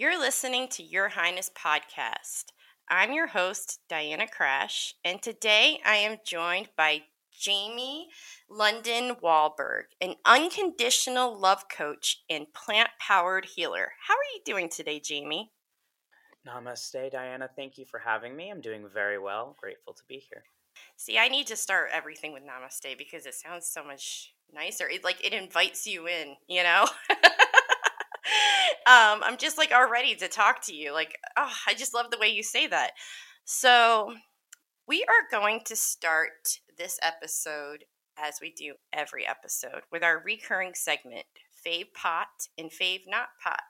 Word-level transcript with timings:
You're 0.00 0.16
listening 0.16 0.68
to 0.68 0.82
Your 0.84 1.08
Highness 1.08 1.50
podcast. 1.50 2.52
I'm 2.88 3.12
your 3.12 3.26
host, 3.26 3.80
Diana 3.88 4.28
Krach, 4.28 4.92
and 5.04 5.20
today 5.20 5.80
I 5.84 5.96
am 5.96 6.18
joined 6.24 6.68
by 6.76 7.02
Jamie 7.32 8.06
London 8.48 9.16
Wahlberg, 9.20 9.86
an 10.00 10.14
unconditional 10.24 11.36
love 11.36 11.68
coach 11.68 12.22
and 12.30 12.46
plant 12.54 12.90
powered 13.00 13.46
healer. 13.56 13.88
How 14.06 14.14
are 14.14 14.30
you 14.36 14.40
doing 14.44 14.68
today, 14.68 15.00
Jamie? 15.00 15.50
Namaste, 16.46 17.10
Diana. 17.10 17.50
Thank 17.56 17.76
you 17.76 17.84
for 17.84 17.98
having 17.98 18.36
me. 18.36 18.50
I'm 18.52 18.60
doing 18.60 18.86
very 18.94 19.18
well. 19.18 19.56
Grateful 19.60 19.94
to 19.94 20.02
be 20.08 20.24
here. 20.30 20.44
See, 20.96 21.18
I 21.18 21.26
need 21.26 21.48
to 21.48 21.56
start 21.56 21.90
everything 21.92 22.32
with 22.32 22.44
namaste 22.44 22.96
because 22.96 23.26
it 23.26 23.34
sounds 23.34 23.66
so 23.66 23.82
much 23.82 24.32
nicer. 24.52 24.88
It 24.88 25.02
like 25.02 25.26
it 25.26 25.32
invites 25.32 25.88
you 25.88 26.06
in, 26.06 26.36
you 26.46 26.62
know? 26.62 26.86
um, 28.88 29.22
I'm 29.22 29.36
just 29.36 29.58
like 29.58 29.70
all 29.72 29.90
ready 29.90 30.14
to 30.16 30.28
talk 30.28 30.64
to 30.64 30.74
you. 30.74 30.92
Like, 30.92 31.18
oh, 31.36 31.52
I 31.66 31.74
just 31.74 31.92
love 31.92 32.10
the 32.10 32.18
way 32.18 32.28
you 32.28 32.42
say 32.42 32.66
that. 32.68 32.92
So, 33.44 34.14
we 34.86 35.04
are 35.04 35.38
going 35.38 35.60
to 35.66 35.76
start 35.76 36.58
this 36.78 36.98
episode 37.02 37.84
as 38.18 38.38
we 38.40 38.50
do 38.50 38.74
every 38.92 39.26
episode 39.26 39.82
with 39.92 40.02
our 40.02 40.22
recurring 40.24 40.72
segment, 40.74 41.26
Fave 41.66 41.92
Pot 41.94 42.28
and 42.56 42.70
Fave 42.70 43.02
Not 43.06 43.28
Pot 43.42 43.60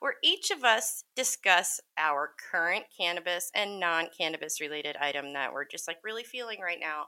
where 0.00 0.14
each 0.22 0.50
of 0.50 0.64
us 0.64 1.04
discuss 1.14 1.80
our 1.96 2.30
current 2.50 2.84
cannabis 2.96 3.50
and 3.54 3.80
non 3.80 4.08
cannabis 4.16 4.60
related 4.60 4.96
item 4.96 5.32
that 5.32 5.52
we're 5.52 5.66
just 5.66 5.88
like 5.88 5.98
really 6.04 6.24
feeling 6.24 6.60
right 6.60 6.78
now. 6.80 7.06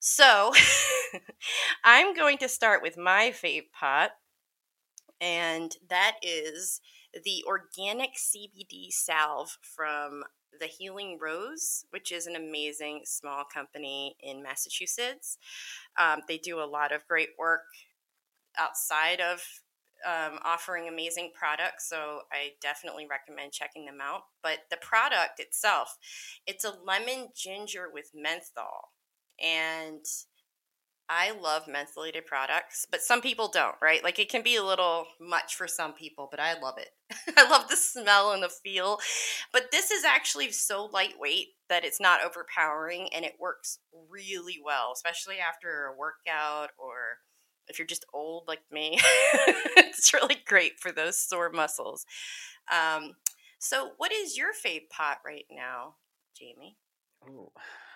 So, 0.00 0.52
I'm 1.84 2.14
going 2.14 2.38
to 2.38 2.48
start 2.48 2.82
with 2.82 2.98
my 2.98 3.32
fave 3.32 3.70
pot, 3.72 4.10
and 5.22 5.76
that 5.88 6.16
is 6.20 6.80
the 7.24 7.44
organic 7.46 8.16
CBD 8.16 8.90
salve 8.90 9.56
from 9.62 10.24
the 10.58 10.66
Healing 10.66 11.18
Rose, 11.20 11.86
which 11.90 12.10
is 12.10 12.26
an 12.26 12.34
amazing 12.34 13.02
small 13.04 13.44
company 13.44 14.16
in 14.20 14.42
Massachusetts. 14.42 15.38
Um, 15.98 16.20
they 16.26 16.38
do 16.38 16.60
a 16.60 16.66
lot 16.66 16.92
of 16.92 17.06
great 17.06 17.30
work 17.38 17.62
outside 18.58 19.20
of 19.20 19.42
um, 20.04 20.40
offering 20.44 20.88
amazing 20.88 21.30
products, 21.32 21.88
so 21.88 22.22
I 22.32 22.50
definitely 22.60 23.06
recommend 23.08 23.52
checking 23.52 23.86
them 23.86 23.98
out. 24.02 24.22
But 24.42 24.58
the 24.70 24.76
product 24.78 25.38
itself, 25.38 25.96
it's 26.46 26.64
a 26.64 26.74
lemon 26.84 27.28
ginger 27.36 27.88
with 27.92 28.10
menthol, 28.12 28.90
and 29.40 30.04
I 31.14 31.32
love 31.32 31.66
mentholated 31.66 32.24
products, 32.24 32.86
but 32.90 33.02
some 33.02 33.20
people 33.20 33.48
don't, 33.48 33.74
right? 33.82 34.02
Like 34.02 34.18
it 34.18 34.30
can 34.30 34.42
be 34.42 34.56
a 34.56 34.64
little 34.64 35.04
much 35.20 35.56
for 35.56 35.68
some 35.68 35.92
people, 35.92 36.26
but 36.30 36.40
I 36.40 36.58
love 36.58 36.78
it. 36.78 36.88
I 37.36 37.46
love 37.50 37.68
the 37.68 37.76
smell 37.76 38.32
and 38.32 38.42
the 38.42 38.48
feel. 38.48 38.98
But 39.52 39.70
this 39.70 39.90
is 39.90 40.04
actually 40.04 40.52
so 40.52 40.88
lightweight 40.90 41.48
that 41.68 41.84
it's 41.84 42.00
not 42.00 42.24
overpowering 42.24 43.10
and 43.14 43.26
it 43.26 43.34
works 43.38 43.78
really 44.08 44.58
well, 44.64 44.92
especially 44.94 45.36
after 45.38 45.84
a 45.84 45.98
workout 45.98 46.70
or 46.78 47.18
if 47.68 47.78
you're 47.78 47.86
just 47.86 48.06
old 48.14 48.44
like 48.48 48.62
me, 48.70 48.98
it's 49.76 50.14
really 50.14 50.38
great 50.46 50.80
for 50.80 50.92
those 50.92 51.18
sore 51.18 51.50
muscles. 51.50 52.06
Um, 52.72 53.12
so, 53.58 53.90
what 53.98 54.12
is 54.12 54.38
your 54.38 54.48
fave 54.52 54.88
pot 54.90 55.18
right 55.26 55.44
now, 55.50 55.96
Jamie? 56.36 56.76
Ooh. 57.28 57.50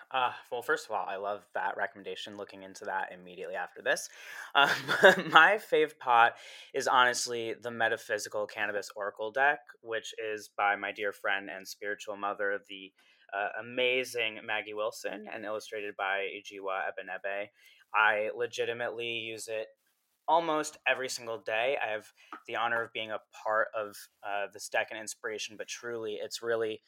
Uh, 0.09 0.31
well, 0.51 0.61
first 0.61 0.85
of 0.85 0.91
all, 0.91 1.05
I 1.05 1.17
love 1.17 1.45
that 1.53 1.75
recommendation. 1.75 2.37
Looking 2.37 2.63
into 2.63 2.85
that 2.85 3.11
immediately 3.11 3.55
after 3.55 3.81
this. 3.81 4.07
Um, 4.55 4.69
my 5.31 5.59
fave 5.71 5.97
pot 5.99 6.35
is 6.73 6.87
honestly 6.87 7.55
the 7.61 7.71
Metaphysical 7.71 8.47
Cannabis 8.47 8.89
Oracle 8.95 9.31
deck, 9.31 9.59
which 9.81 10.13
is 10.33 10.49
by 10.57 10.77
my 10.77 10.93
dear 10.93 11.11
friend 11.11 11.49
and 11.53 11.67
spiritual 11.67 12.15
mother, 12.15 12.59
the 12.69 12.91
uh, 13.37 13.49
amazing 13.59 14.39
Maggie 14.45 14.73
Wilson, 14.73 15.25
and 15.33 15.43
illustrated 15.43 15.95
by 15.97 16.27
Ijiwa 16.37 16.83
Ebenebe. 16.87 17.47
I 17.93 18.29
legitimately 18.33 19.07
use 19.07 19.49
it 19.49 19.67
almost 20.25 20.77
every 20.87 21.09
single 21.09 21.39
day. 21.39 21.77
I 21.85 21.91
have 21.91 22.05
the 22.47 22.55
honor 22.55 22.81
of 22.83 22.93
being 22.93 23.11
a 23.11 23.19
part 23.43 23.67
of 23.77 23.95
uh, 24.25 24.47
this 24.53 24.69
deck 24.69 24.87
and 24.91 24.99
inspiration, 24.99 25.55
but 25.57 25.67
truly, 25.67 26.13
it's 26.21 26.41
really 26.41 26.81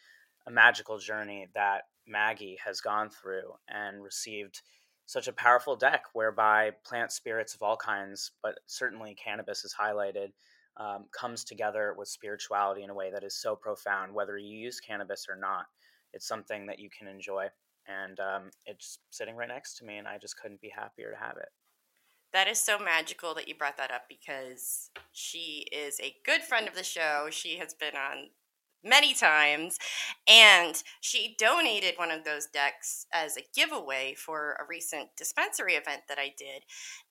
a 0.48 0.52
magical 0.52 0.98
journey 0.98 1.48
that 1.54 1.84
Maggie 2.08 2.58
has 2.64 2.82
gone 2.82 3.10
through 3.10 3.54
and 3.68 4.04
received 4.04 4.62
such 5.06 5.28
a 5.28 5.34
powerful 5.34 5.76
deck 5.76 6.04
whereby 6.14 6.72
plant 6.86 7.12
spirits 7.12 7.56
of 7.56 7.62
all 7.62 7.78
kinds, 7.78 8.32
but 8.44 8.60
certainly 8.68 9.16
cannabis 9.16 9.66
is 9.66 9.76
highlighted, 9.80 10.32
um, 10.78 11.06
comes 11.12 11.44
together 11.44 11.96
with 11.98 12.08
spirituality 12.08 12.84
in 12.84 12.90
a 12.90 12.96
way 12.96 13.12
that 13.12 13.24
is 13.24 13.36
so 13.36 13.56
profound, 13.56 14.14
whether 14.14 14.38
you 14.38 14.58
use 14.58 14.80
cannabis 14.80 15.28
or 15.30 15.36
not. 15.36 15.66
It's 16.14 16.28
something 16.28 16.68
that 16.68 16.80
you 16.80 16.90
can 16.90 17.08
enjoy 17.08 17.50
and 17.90 18.20
um, 18.20 18.52
it's 18.66 19.00
sitting 19.10 19.36
right 19.36 19.48
next 19.48 19.78
to 19.78 19.86
me, 19.86 19.98
and 19.98 20.08
I 20.08 20.18
just 20.18 20.40
couldn't 20.40 20.62
be 20.62 20.70
happier 20.70 21.12
to 21.12 21.18
have 21.18 21.38
it. 21.38 21.50
That 22.32 22.48
is 22.48 22.62
so 22.62 22.78
magical 22.78 23.34
that 23.34 23.48
you 23.48 23.56
brought 23.56 23.78
that 23.78 23.92
up 23.92 24.04
because 24.08 24.92
she 25.12 25.66
is 25.72 26.00
a 26.00 26.16
good 26.24 26.44
friend 26.44 26.68
of 26.68 26.76
the 26.76 26.84
show. 26.84 27.30
She 27.32 27.58
has 27.58 27.74
been 27.74 27.96
on 27.96 28.30
many 28.84 29.13
times 29.13 29.78
and 30.28 30.84
she 31.01 31.35
donated 31.38 31.95
one 31.97 32.12
of 32.12 32.23
those 32.23 32.47
decks 32.47 33.06
as 33.13 33.38
a 33.38 33.45
giveaway 33.56 34.13
for 34.17 34.53
a 34.53 34.67
recent 34.67 35.09
dispensary 35.17 35.73
event 35.73 36.01
that 36.07 36.19
I 36.19 36.34
did. 36.38 36.63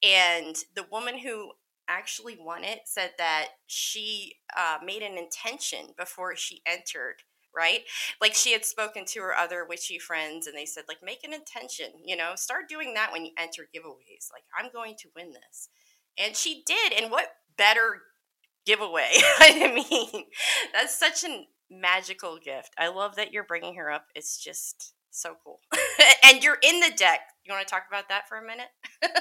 And 0.02 0.56
the 0.74 0.86
woman 0.90 1.18
who 1.18 1.52
actually 1.88 2.38
won 2.40 2.64
it 2.64 2.80
said 2.84 3.12
that 3.18 3.48
she 3.66 4.34
uh, 4.56 4.78
made 4.84 5.02
an 5.02 5.16
intention 5.18 5.88
before 5.96 6.36
she 6.36 6.62
entered 6.66 7.22
right? 7.56 7.80
Like 8.20 8.34
she 8.34 8.52
had 8.52 8.64
spoken 8.64 9.04
to 9.06 9.20
her 9.20 9.36
other 9.36 9.66
witchy 9.68 9.98
friends 9.98 10.46
and 10.46 10.56
they 10.56 10.66
said, 10.66 10.84
like, 10.86 10.98
make 11.02 11.24
an 11.24 11.32
intention, 11.32 11.86
you 12.04 12.16
know, 12.16 12.32
start 12.36 12.68
doing 12.68 12.94
that 12.94 13.10
when 13.10 13.24
you 13.24 13.32
enter 13.36 13.68
giveaways. 13.74 14.30
Like, 14.32 14.44
I'm 14.56 14.70
going 14.72 14.94
to 15.00 15.08
win 15.16 15.32
this. 15.32 15.68
And 16.18 16.36
she 16.36 16.62
did. 16.66 16.92
And 16.92 17.10
what 17.10 17.28
better 17.56 18.02
giveaway? 18.64 19.10
I 19.40 19.84
mean, 19.90 20.24
that's 20.72 20.96
such 20.98 21.24
a 21.24 21.46
magical 21.70 22.38
gift. 22.38 22.74
I 22.78 22.88
love 22.88 23.16
that 23.16 23.32
you're 23.32 23.44
bringing 23.44 23.74
her 23.74 23.90
up. 23.90 24.06
It's 24.14 24.42
just 24.42 24.94
so 25.10 25.36
cool. 25.44 25.60
and 26.24 26.42
you're 26.42 26.58
in 26.62 26.80
the 26.80 26.92
deck. 26.96 27.20
You 27.44 27.52
want 27.52 27.66
to 27.66 27.70
talk 27.70 27.84
about 27.88 28.08
that 28.08 28.28
for 28.28 28.38
a 28.38 28.46
minute? 28.46 28.68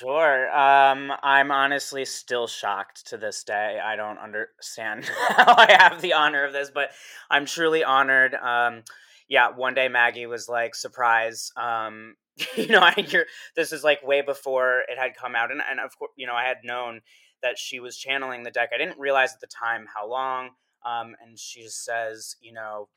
Sure. 0.00 0.50
Um, 0.50 1.12
I'm 1.22 1.50
honestly 1.50 2.06
still 2.06 2.46
shocked 2.46 3.08
to 3.08 3.18
this 3.18 3.44
day. 3.44 3.78
I 3.84 3.96
don't 3.96 4.16
understand 4.16 5.04
how 5.36 5.54
I 5.58 5.76
have 5.78 6.00
the 6.00 6.14
honor 6.14 6.42
of 6.42 6.54
this, 6.54 6.70
but 6.72 6.88
I'm 7.30 7.44
truly 7.44 7.84
honored. 7.84 8.34
Um, 8.34 8.82
yeah, 9.28 9.50
one 9.50 9.74
day 9.74 9.88
Maggie 9.88 10.24
was 10.24 10.48
like, 10.48 10.74
"Surprise!" 10.74 11.52
Um, 11.54 12.14
you 12.56 12.68
know, 12.68 12.80
I 12.80 12.92
hear 12.92 13.26
this 13.56 13.72
is 13.72 13.84
like 13.84 14.02
way 14.02 14.22
before 14.22 14.84
it 14.88 14.98
had 14.98 15.16
come 15.20 15.36
out, 15.36 15.50
and 15.50 15.60
and 15.70 15.78
of 15.78 15.98
course, 15.98 16.12
you 16.16 16.26
know, 16.26 16.34
I 16.34 16.44
had 16.44 16.64
known 16.64 17.02
that 17.42 17.58
she 17.58 17.78
was 17.78 17.98
channeling 17.98 18.42
the 18.42 18.50
deck. 18.50 18.70
I 18.74 18.78
didn't 18.78 18.98
realize 18.98 19.34
at 19.34 19.40
the 19.40 19.48
time 19.48 19.84
how 19.94 20.08
long. 20.08 20.50
Um, 20.84 21.14
and 21.22 21.38
she 21.38 21.62
just 21.62 21.84
says, 21.84 22.36
you 22.40 22.52
know, 22.52 22.88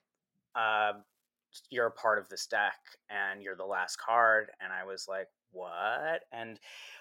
uh, 0.55 0.94
you're 1.69 1.88
a 1.88 1.91
part 1.91 2.19
of 2.19 2.29
this 2.29 2.47
deck, 2.47 2.79
and 3.09 3.41
you're 3.41 3.55
the 3.55 3.66
last 3.66 3.97
card. 3.97 4.49
And 4.61 4.71
I 4.73 4.85
was 4.85 5.05
like, 5.07 5.27
what? 5.51 6.23
And 6.31 6.59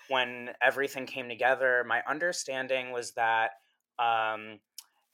when 0.08 0.50
everything 0.62 1.06
came 1.06 1.28
together, 1.28 1.84
my 1.86 2.02
understanding 2.08 2.92
was 2.92 3.12
that 3.12 3.52
um, 3.98 4.58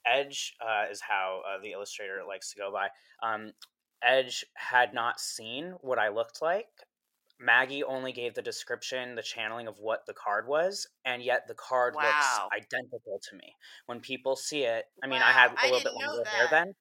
Edge 0.07 0.55
uh, 0.61 0.91
is 0.91 1.01
how 1.01 1.43
uh, 1.47 1.61
the 1.63 1.73
illustrator 1.73 2.21
likes 2.27 2.53
to 2.53 2.59
go 2.59 2.73
by. 2.73 2.89
Um, 3.23 3.53
Edge 4.03 4.45
had 4.55 4.95
not 4.95 5.21
seen 5.21 5.75
what 5.81 5.99
I 5.99 6.09
looked 6.09 6.41
like. 6.41 6.67
Maggie 7.41 7.85
only 7.85 8.13
gave 8.13 8.35
the 8.35 8.43
description, 8.43 9.15
the 9.15 9.23
channeling 9.23 9.69
of 9.69 9.79
what 9.79 10.07
the 10.07 10.13
card 10.13 10.49
was, 10.49 10.89
and 11.05 11.23
yet 11.23 11.47
the 11.47 11.55
card 11.55 11.95
wow. 11.95 12.03
looks 12.03 12.63
identical 12.65 13.21
to 13.31 13.37
me. 13.37 13.55
When 13.87 14.01
people 14.01 14.35
see 14.35 14.63
it, 14.65 14.87
I 15.03 15.07
mean, 15.07 15.21
wow. 15.21 15.27
I 15.29 15.33
had 15.33 15.51
a 15.53 15.67
little 15.67 15.81
bit 15.81 15.93
longer 15.95 16.25
hair 16.29 16.49
then. 16.51 16.75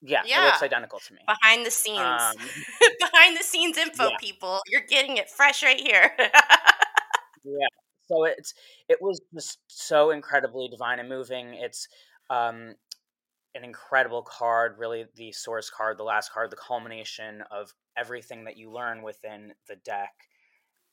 Yeah, 0.00 0.22
yeah, 0.24 0.42
it 0.42 0.46
looks 0.46 0.62
identical 0.62 1.00
to 1.00 1.14
me. 1.14 1.20
Behind 1.26 1.66
the 1.66 1.72
scenes, 1.72 1.98
um, 1.98 2.34
behind 3.00 3.36
the 3.36 3.42
scenes 3.42 3.76
info, 3.76 4.10
yeah. 4.10 4.16
people, 4.20 4.60
you're 4.68 4.86
getting 4.88 5.16
it 5.16 5.28
fresh 5.28 5.64
right 5.64 5.80
here. 5.80 6.12
yeah, 6.18 7.66
so 8.06 8.24
it's 8.24 8.54
it 8.88 8.98
was 9.00 9.20
just 9.34 9.58
so 9.66 10.10
incredibly 10.10 10.68
divine 10.68 11.00
and 11.00 11.08
moving. 11.08 11.54
It's 11.54 11.88
um, 12.30 12.74
an 13.56 13.64
incredible 13.64 14.22
card, 14.22 14.76
really 14.78 15.06
the 15.16 15.32
source 15.32 15.68
card, 15.68 15.98
the 15.98 16.04
last 16.04 16.32
card, 16.32 16.50
the 16.50 16.56
culmination 16.56 17.42
of 17.50 17.72
everything 17.98 18.44
that 18.44 18.56
you 18.56 18.70
learn 18.70 19.02
within 19.02 19.52
the 19.68 19.76
deck, 19.76 20.12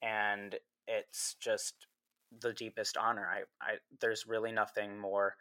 and 0.02 0.56
it's 0.88 1.36
just 1.40 1.88
the 2.42 2.54
deepest 2.54 2.98
honor. 2.98 3.28
I, 3.28 3.42
I 3.62 3.75
there's 4.02 4.25
really 4.28 4.52
nothing 4.52 4.98
more 4.98 5.36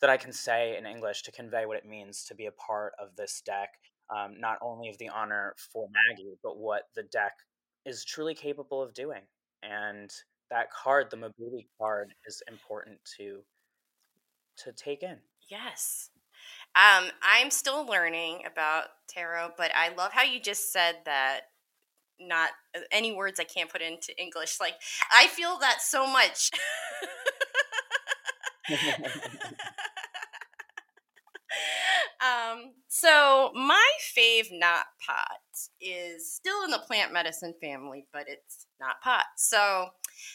that 0.00 0.10
I 0.10 0.16
can 0.16 0.32
say 0.32 0.76
in 0.76 0.86
English 0.86 1.22
to 1.22 1.32
convey 1.32 1.66
what 1.66 1.76
it 1.76 1.86
means 1.86 2.24
to 2.24 2.34
be 2.34 2.46
a 2.46 2.52
part 2.52 2.92
of 2.98 3.16
this 3.16 3.42
deck. 3.44 3.70
Um, 4.14 4.40
not 4.40 4.58
only 4.60 4.88
of 4.88 4.98
the 4.98 5.08
honor 5.08 5.54
for 5.72 5.88
Maggie, 5.88 6.36
but 6.42 6.58
what 6.58 6.84
the 6.96 7.04
deck 7.04 7.32
is 7.86 8.04
truly 8.04 8.34
capable 8.34 8.82
of 8.82 8.92
doing. 8.92 9.22
And 9.62 10.10
that 10.50 10.72
card, 10.72 11.10
the 11.10 11.16
Mabudi 11.16 11.66
card, 11.78 12.12
is 12.26 12.42
important 12.50 12.98
to 13.18 13.42
to 14.64 14.72
take 14.72 15.02
in. 15.02 15.16
Yes. 15.48 16.10
Um, 16.76 17.10
I'm 17.22 17.50
still 17.50 17.84
learning 17.84 18.42
about 18.50 18.84
tarot, 19.08 19.50
but 19.56 19.72
I 19.74 19.92
love 19.94 20.12
how 20.12 20.22
you 20.22 20.40
just 20.40 20.72
said 20.72 20.98
that 21.04 21.40
not 22.20 22.50
uh, 22.76 22.80
any 22.92 23.14
words 23.14 23.40
I 23.40 23.44
can't 23.44 23.70
put 23.70 23.82
into 23.82 24.18
English. 24.20 24.58
Like 24.60 24.74
I 25.12 25.26
feel 25.26 25.58
that 25.58 25.82
so 25.82 26.06
much. 26.06 26.50
um, 32.20 32.74
so 32.88 33.50
my 33.54 33.90
fave 34.16 34.48
not 34.52 34.86
pot 35.04 35.40
is 35.80 36.32
still 36.32 36.62
in 36.64 36.70
the 36.70 36.78
plant 36.78 37.12
medicine 37.12 37.54
family, 37.60 38.06
but 38.12 38.26
it's 38.28 38.66
not 38.78 39.00
pot. 39.02 39.24
So 39.36 39.88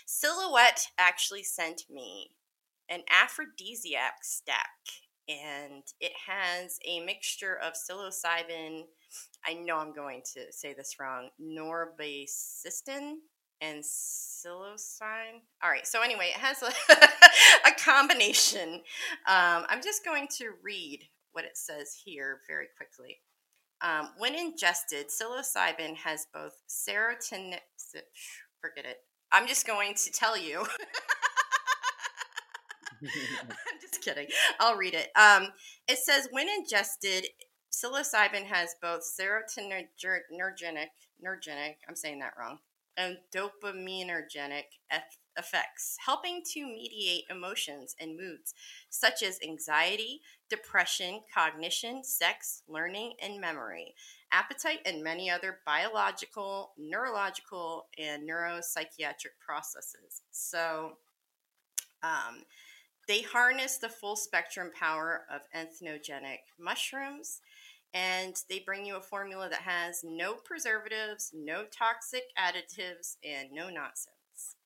Silhouette 0.06 0.88
actually 0.98 1.44
sent 1.44 1.84
me 1.90 2.31
an 2.90 3.02
aphrodisiac 3.10 4.16
stack 4.24 4.70
and 5.27 5.83
it 6.00 6.12
has 6.27 6.80
a 6.86 7.00
mixture 7.00 7.57
of 7.63 7.74
psilocybin. 7.74 8.83
I 9.45 9.54
know 9.54 9.77
I'm 9.77 9.94
going 9.94 10.22
to 10.33 10.51
say 10.51 10.74
this 10.74 10.98
wrong. 11.00 11.30
Norbacistin 11.42 13.16
and 13.62 13.83
psilocybin. 13.83 15.42
All 15.63 15.69
right. 15.69 15.88
So 15.88 16.01
anyway, 16.01 16.31
it 16.36 16.39
has 16.39 16.62
a, 16.62 16.72
a 17.68 17.72
combination. 17.77 18.81
Um, 19.27 19.66
I'm 19.69 19.81
just 19.81 20.06
going 20.06 20.27
to 20.38 20.51
read 20.63 21.01
what 21.31 21.45
it 21.45 21.57
says 21.57 21.95
here 22.04 22.39
very 22.48 22.68
quickly. 22.78 23.18
Um, 23.81 24.10
when 24.18 24.36
ingested, 24.36 25.07
psilocybin 25.07 25.95
has 25.98 26.28
both 26.33 26.54
serotonin. 26.69 27.60
Forget 28.62 28.86
it. 28.86 28.98
I'm 29.31 29.48
just 29.48 29.68
going 29.68 29.95
to 29.95 30.12
tell 30.12 30.38
you. 30.38 30.66
Kidding. 34.06 34.28
I'll 34.60 34.78
read 34.78 34.94
it. 34.94 35.10
Um, 35.16 35.48
it 35.88 35.98
says 35.98 36.28
when 36.30 36.48
ingested, 36.48 37.25
psilocybin 37.72 38.46
has 38.46 38.75
both 38.80 39.02
serotonergic, 39.02 40.19
nergenic, 40.31 41.75
I'm 41.90 41.96
saying 41.96 42.19
that 42.19 42.34
wrong, 42.40 42.60
and 42.98 43.18
dopaminergic 43.36 44.66
effects, 45.38 45.98
helping 46.06 46.44
to 46.54 46.68
mediate 46.68 47.24
emotions 47.31 47.96
and 48.00 48.16
moods 48.16 48.54
such 48.90 49.24
as 49.24 49.40
anxiety, 49.44 50.22
depression, 50.52 51.22
cognition, 51.34 52.04
sex, 52.04 52.62
learning, 52.68 53.13
and 53.24 53.42
memory, 53.42 53.96
appetite, 54.31 54.80
and 54.86 55.04
many 55.04 55.31
other 55.31 55.62
biological, 55.66 56.74
neurological, 56.78 57.88
and 57.98 58.30
neuropsychiatric 58.30 59.34
processes. 59.44 60.22
So, 60.31 60.94
um, 62.04 62.44
they 63.07 63.22
harness 63.22 63.78
the 63.78 63.90
full 63.90 64.16
spectrum 64.16 64.72
power 64.78 65.25
of 65.31 65.42
entheogenic 65.56 66.40
mushrooms 66.60 67.42
and 67.96 68.36
they 68.50 68.60
bring 68.60 68.86
you 68.86 68.98
a 68.98 69.02
formula 69.02 69.48
that 69.50 69.62
has 69.62 70.02
no 70.04 70.34
preservatives, 70.34 71.31
no 71.34 71.63
toxic 71.72 72.24
additives, 72.38 73.16
and 73.24 73.50
no 73.54 73.69
nonsense. 73.69 74.57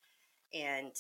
And 0.52 0.92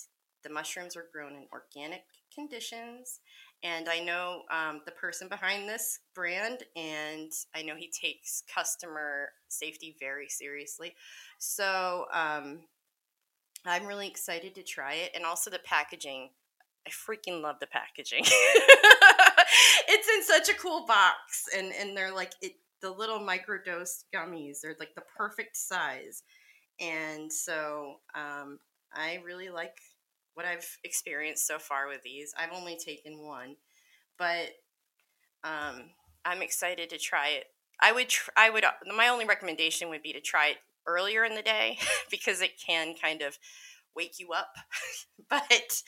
the 0.43 0.51
mushrooms 0.51 0.95
are 0.95 1.07
grown 1.11 1.33
in 1.33 1.47
organic 1.51 2.03
conditions. 2.33 3.19
And 3.63 3.89
I 3.89 3.99
know 3.99 4.43
um, 4.51 4.81
the 4.85 4.91
person 4.91 5.27
behind 5.27 5.67
this 5.67 6.01
brand, 6.13 6.59
and 6.75 7.31
I 7.55 7.63
know 7.63 7.75
he 7.75 7.89
takes 7.89 8.43
customer 8.53 9.29
safety 9.47 9.95
very 9.99 10.29
seriously. 10.29 10.93
So 11.39 12.05
um, 12.13 12.59
I'm 13.65 13.87
really 13.87 14.07
excited 14.07 14.53
to 14.53 14.61
try 14.61 14.93
it. 14.93 15.11
And 15.15 15.25
also, 15.25 15.49
the 15.49 15.59
packaging 15.65 16.29
I 16.89 17.11
freaking 17.11 17.41
love 17.41 17.57
the 17.59 17.67
packaging. 17.67 18.23
it's 19.87 20.07
in 20.07 20.23
such 20.23 20.49
a 20.49 20.59
cool 20.59 20.85
box, 20.85 21.45
and 21.55 21.71
and 21.79 21.95
they're 21.95 22.13
like 22.13 22.33
it. 22.41 22.53
The 22.81 22.91
little 22.91 23.19
microdose 23.19 24.05
gummies 24.15 24.61
They're 24.61 24.75
like 24.79 24.95
the 24.95 25.03
perfect 25.17 25.57
size, 25.57 26.23
and 26.79 27.31
so 27.31 27.95
um, 28.15 28.59
I 28.93 29.19
really 29.25 29.49
like 29.49 29.77
what 30.33 30.45
I've 30.45 30.77
experienced 30.85 31.45
so 31.45 31.59
far 31.59 31.89
with 31.89 32.01
these. 32.03 32.33
I've 32.39 32.53
only 32.53 32.77
taken 32.77 33.19
one, 33.19 33.57
but 34.17 34.51
um, 35.43 35.91
I'm 36.25 36.41
excited 36.41 36.89
to 36.91 36.97
try 36.97 37.29
it. 37.29 37.47
I 37.81 37.91
would, 37.91 38.09
tr- 38.09 38.31
I 38.37 38.49
would. 38.49 38.63
My 38.95 39.09
only 39.09 39.25
recommendation 39.25 39.89
would 39.89 40.01
be 40.03 40.13
to 40.13 40.21
try 40.21 40.49
it 40.49 40.57
earlier 40.87 41.23
in 41.25 41.35
the 41.35 41.41
day 41.41 41.77
because 42.11 42.41
it 42.41 42.59
can 42.65 42.95
kind 43.01 43.21
of 43.21 43.37
wake 43.99 44.17
you 44.17 44.29
up. 44.31 44.55
but 45.29 45.83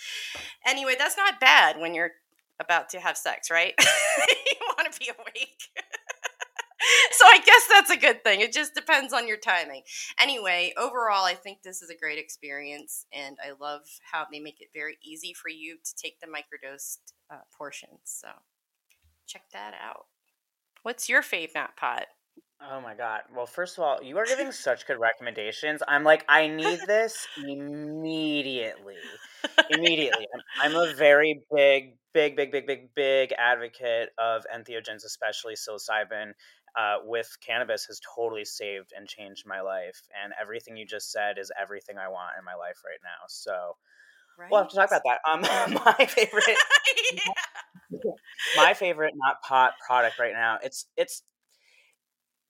anyway, 0.67 0.95
that's 0.99 1.17
not 1.17 1.39
bad 1.39 1.79
when 1.79 1.95
you're 1.95 2.11
about 2.59 2.89
to 2.89 2.99
have 2.99 3.17
sex, 3.17 3.49
right? 3.49 3.73
you 3.79 4.67
want 4.77 4.91
to 4.91 4.99
be 4.99 5.09
awake. 5.09 5.61
so 7.11 7.25
I 7.25 7.39
guess 7.45 7.67
that's 7.69 7.89
a 7.89 7.97
good 7.97 8.23
thing. 8.23 8.41
It 8.41 8.51
just 8.51 8.75
depends 8.75 9.13
on 9.13 9.27
your 9.27 9.37
timing. 9.37 9.83
Anyway, 10.19 10.73
overall, 10.77 11.23
I 11.23 11.33
think 11.33 11.63
this 11.63 11.81
is 11.81 11.89
a 11.89 11.97
great 11.97 12.19
experience, 12.19 13.05
and 13.13 13.37
I 13.41 13.53
love 13.59 13.81
how 14.11 14.25
they 14.29 14.39
make 14.39 14.59
it 14.59 14.69
very 14.73 14.97
easy 15.03 15.33
for 15.33 15.49
you 15.49 15.77
to 15.83 15.95
take 15.95 16.19
the 16.19 16.27
microdosed 16.27 17.13
uh, 17.31 17.41
portions. 17.57 17.99
So 18.03 18.27
check 19.25 19.43
that 19.53 19.73
out. 19.81 20.07
What's 20.83 21.07
your 21.07 21.21
fave 21.21 21.51
not 21.55 21.77
pot? 21.77 22.07
Oh 22.69 22.79
my 22.79 22.93
god. 22.93 23.21
Well, 23.35 23.47
first 23.47 23.77
of 23.77 23.83
all, 23.83 24.03
you 24.03 24.17
are 24.17 24.25
giving 24.25 24.51
such 24.51 24.85
good 24.85 24.99
recommendations. 24.99 25.81
I'm 25.87 26.03
like, 26.03 26.23
I 26.29 26.47
need 26.47 26.79
this 26.87 27.27
immediately. 27.43 28.95
Immediately. 29.71 30.27
I'm, 30.61 30.75
I'm 30.75 30.75
a 30.75 30.93
very 30.93 31.41
big, 31.51 31.95
big, 32.13 32.35
big, 32.35 32.51
big, 32.51 32.67
big, 32.67 32.93
big 32.93 33.33
advocate 33.37 34.09
of 34.19 34.43
entheogens, 34.55 35.03
especially 35.05 35.55
psilocybin. 35.55 36.33
Uh, 36.77 36.97
with 37.03 37.35
cannabis 37.45 37.85
has 37.85 37.99
totally 38.15 38.45
saved 38.45 38.93
and 38.95 39.07
changed 39.07 39.45
my 39.45 39.59
life. 39.59 40.01
And 40.23 40.31
everything 40.39 40.77
you 40.77 40.85
just 40.85 41.11
said 41.11 41.37
is 41.37 41.51
everything 41.59 41.97
I 41.97 42.07
want 42.07 42.33
in 42.39 42.45
my 42.45 42.53
life 42.53 42.77
right 42.85 42.99
now. 43.03 43.25
So 43.27 43.75
right. 44.37 44.49
we'll 44.49 44.61
have 44.61 44.69
to 44.69 44.75
talk 44.75 44.89
about 44.89 45.01
that. 45.03 45.19
Um, 45.29 45.73
my 45.85 46.05
favorite, 46.05 46.57
yeah. 47.13 48.11
my 48.55 48.73
favorite 48.73 49.15
not 49.17 49.41
pot 49.41 49.73
product 49.85 50.17
right 50.19 50.33
now. 50.33 50.59
It's 50.63 50.85
it's 50.95 51.23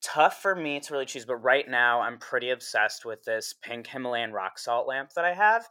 tough 0.01 0.41
for 0.41 0.55
me 0.55 0.79
to 0.79 0.93
really 0.93 1.05
choose, 1.05 1.25
but 1.25 1.37
right 1.37 1.67
now 1.67 2.01
I'm 2.01 2.17
pretty 2.17 2.49
obsessed 2.49 3.05
with 3.05 3.23
this 3.23 3.53
pink 3.61 3.87
Himalayan 3.87 4.33
rock 4.33 4.59
salt 4.59 4.87
lamp 4.87 5.13
that 5.13 5.25
I 5.25 5.33
have. 5.33 5.67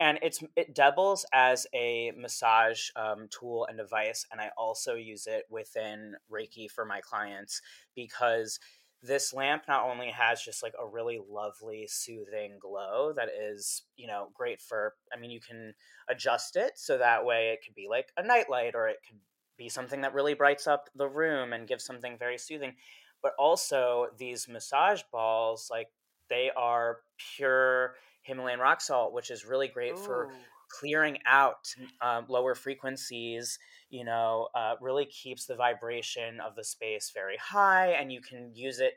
And 0.00 0.18
it's 0.22 0.42
it 0.56 0.74
doubles 0.74 1.24
as 1.32 1.66
a 1.74 2.12
massage 2.16 2.88
um, 2.96 3.28
tool 3.30 3.66
and 3.68 3.78
device, 3.78 4.26
and 4.32 4.40
I 4.40 4.50
also 4.56 4.94
use 4.94 5.26
it 5.28 5.44
within 5.48 6.14
Reiki 6.32 6.68
for 6.68 6.84
my 6.84 7.00
clients 7.00 7.60
because 7.94 8.58
this 9.02 9.34
lamp 9.34 9.64
not 9.68 9.84
only 9.84 10.10
has 10.10 10.42
just 10.42 10.62
like 10.62 10.74
a 10.80 10.86
really 10.86 11.20
lovely 11.28 11.86
soothing 11.88 12.56
glow 12.60 13.12
that 13.14 13.28
is 13.28 13.82
you 13.96 14.06
know 14.06 14.28
great 14.32 14.60
for 14.60 14.94
i 15.12 15.18
mean 15.18 15.30
you 15.30 15.40
can 15.40 15.74
adjust 16.08 16.54
it 16.54 16.72
so 16.76 16.96
that 16.96 17.24
way 17.24 17.48
it 17.48 17.58
could 17.64 17.74
be 17.74 17.88
like 17.90 18.12
a 18.16 18.22
nightlight 18.22 18.74
or 18.74 18.86
it 18.88 18.98
could 19.06 19.18
be 19.58 19.68
something 19.68 20.00
that 20.00 20.14
really 20.14 20.34
brights 20.34 20.66
up 20.66 20.88
the 20.94 21.08
room 21.08 21.52
and 21.52 21.68
gives 21.68 21.84
something 21.84 22.16
very 22.16 22.38
soothing 22.38 22.74
but 23.22 23.32
also 23.38 24.08
these 24.18 24.48
massage 24.48 25.02
balls 25.12 25.68
like 25.70 25.88
they 26.28 26.50
are 26.56 26.98
pure 27.36 27.94
himalayan 28.22 28.60
rock 28.60 28.80
salt 28.80 29.12
which 29.12 29.30
is 29.30 29.44
really 29.44 29.68
great 29.68 29.92
Ooh. 29.92 29.96
for 29.96 30.28
clearing 30.68 31.18
out 31.26 31.74
um, 32.00 32.24
lower 32.28 32.54
frequencies 32.54 33.58
you 33.90 34.04
know 34.04 34.48
uh, 34.54 34.74
really 34.80 35.04
keeps 35.06 35.46
the 35.46 35.54
vibration 35.54 36.40
of 36.40 36.54
the 36.54 36.64
space 36.64 37.10
very 37.14 37.36
high 37.36 37.88
and 37.88 38.12
you 38.12 38.20
can 38.20 38.50
use 38.54 38.80
it 38.80 38.94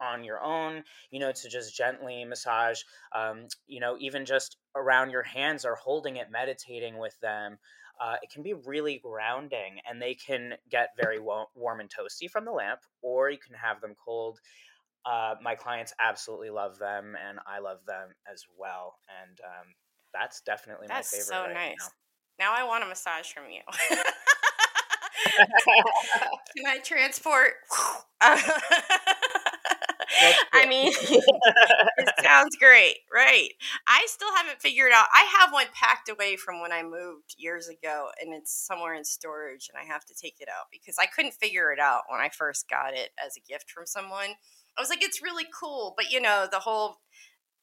on 0.00 0.22
your 0.22 0.40
own 0.42 0.82
you 1.10 1.18
know 1.18 1.32
to 1.32 1.48
just 1.48 1.76
gently 1.76 2.24
massage 2.24 2.80
um, 3.14 3.46
you 3.66 3.80
know 3.80 3.96
even 3.98 4.24
just 4.24 4.56
around 4.76 5.10
your 5.10 5.24
hands 5.24 5.64
or 5.64 5.74
holding 5.74 6.16
it 6.16 6.30
meditating 6.30 6.98
with 6.98 7.18
them 7.20 7.58
uh, 8.00 8.16
it 8.22 8.30
can 8.30 8.42
be 8.42 8.54
really 8.54 9.00
grounding 9.02 9.78
and 9.88 10.00
they 10.00 10.14
can 10.14 10.54
get 10.70 10.90
very 11.00 11.18
warm 11.18 11.80
and 11.80 11.90
toasty 11.90 12.30
from 12.30 12.44
the 12.44 12.52
lamp, 12.52 12.80
or 13.02 13.30
you 13.30 13.38
can 13.38 13.54
have 13.54 13.80
them 13.80 13.94
cold. 14.02 14.38
Uh, 15.04 15.34
my 15.42 15.54
clients 15.54 15.92
absolutely 16.00 16.50
love 16.50 16.78
them, 16.78 17.16
and 17.28 17.38
I 17.46 17.60
love 17.60 17.78
them 17.86 18.10
as 18.30 18.44
well. 18.58 18.98
And 19.22 19.38
um, 19.40 19.74
that's 20.12 20.40
definitely 20.42 20.86
that's 20.88 21.12
my 21.12 21.18
favorite. 21.18 21.30
That's 21.30 21.54
so 21.54 21.54
right 21.54 21.68
nice. 21.70 21.90
Now. 22.38 22.52
now 22.52 22.54
I 22.56 22.66
want 22.66 22.84
a 22.84 22.86
massage 22.86 23.32
from 23.32 23.44
you. 23.50 23.62
can 26.56 26.66
I 26.66 26.78
transport? 26.78 27.54
I 30.52 30.66
mean, 30.66 30.92
it 31.00 32.14
sounds 32.22 32.56
great, 32.56 32.96
right? 33.12 33.50
I 33.86 34.06
still 34.08 34.34
haven't 34.34 34.60
figured 34.60 34.92
out. 34.92 35.06
I 35.12 35.28
have 35.40 35.52
one 35.52 35.66
packed 35.74 36.08
away 36.08 36.36
from 36.36 36.60
when 36.60 36.72
I 36.72 36.82
moved 36.82 37.34
years 37.36 37.68
ago, 37.68 38.08
and 38.20 38.34
it's 38.34 38.52
somewhere 38.52 38.94
in 38.94 39.04
storage, 39.04 39.68
and 39.72 39.80
I 39.80 39.92
have 39.92 40.04
to 40.06 40.14
take 40.14 40.36
it 40.40 40.48
out 40.48 40.66
because 40.70 40.96
I 41.00 41.06
couldn't 41.06 41.34
figure 41.34 41.72
it 41.72 41.78
out 41.78 42.02
when 42.08 42.20
I 42.20 42.28
first 42.28 42.68
got 42.68 42.94
it 42.94 43.10
as 43.24 43.36
a 43.36 43.48
gift 43.48 43.70
from 43.70 43.86
someone. 43.86 44.34
I 44.76 44.80
was 44.80 44.90
like, 44.90 45.02
it's 45.02 45.22
really 45.22 45.46
cool, 45.58 45.94
but 45.96 46.10
you 46.10 46.20
know, 46.20 46.46
the 46.50 46.60
whole 46.60 46.98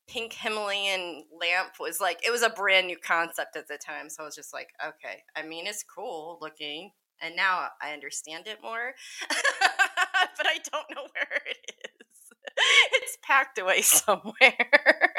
pink 0.08 0.34
Himalayan 0.34 1.24
lamp 1.40 1.74
was 1.80 2.00
like, 2.00 2.26
it 2.26 2.32
was 2.32 2.44
a 2.44 2.50
brand 2.50 2.88
new 2.88 2.98
concept 2.98 3.56
at 3.56 3.68
the 3.68 3.78
time. 3.78 4.10
So 4.10 4.24
I 4.24 4.26
was 4.26 4.36
just 4.36 4.54
like, 4.54 4.70
okay, 4.86 5.24
I 5.36 5.44
mean, 5.44 5.68
it's 5.68 5.84
cool 5.84 6.38
looking, 6.42 6.92
and 7.22 7.36
now 7.36 7.70
I 7.82 7.94
understand 7.94 8.48
it 8.48 8.60
more, 8.62 8.94
but 9.30 10.48
I 10.48 10.60
don't 10.72 10.86
know 10.96 11.08
where 11.14 11.42
it 11.50 11.58
is. 11.70 12.05
It's 12.94 13.18
packed 13.22 13.58
away 13.58 13.82
somewhere. 13.82 15.14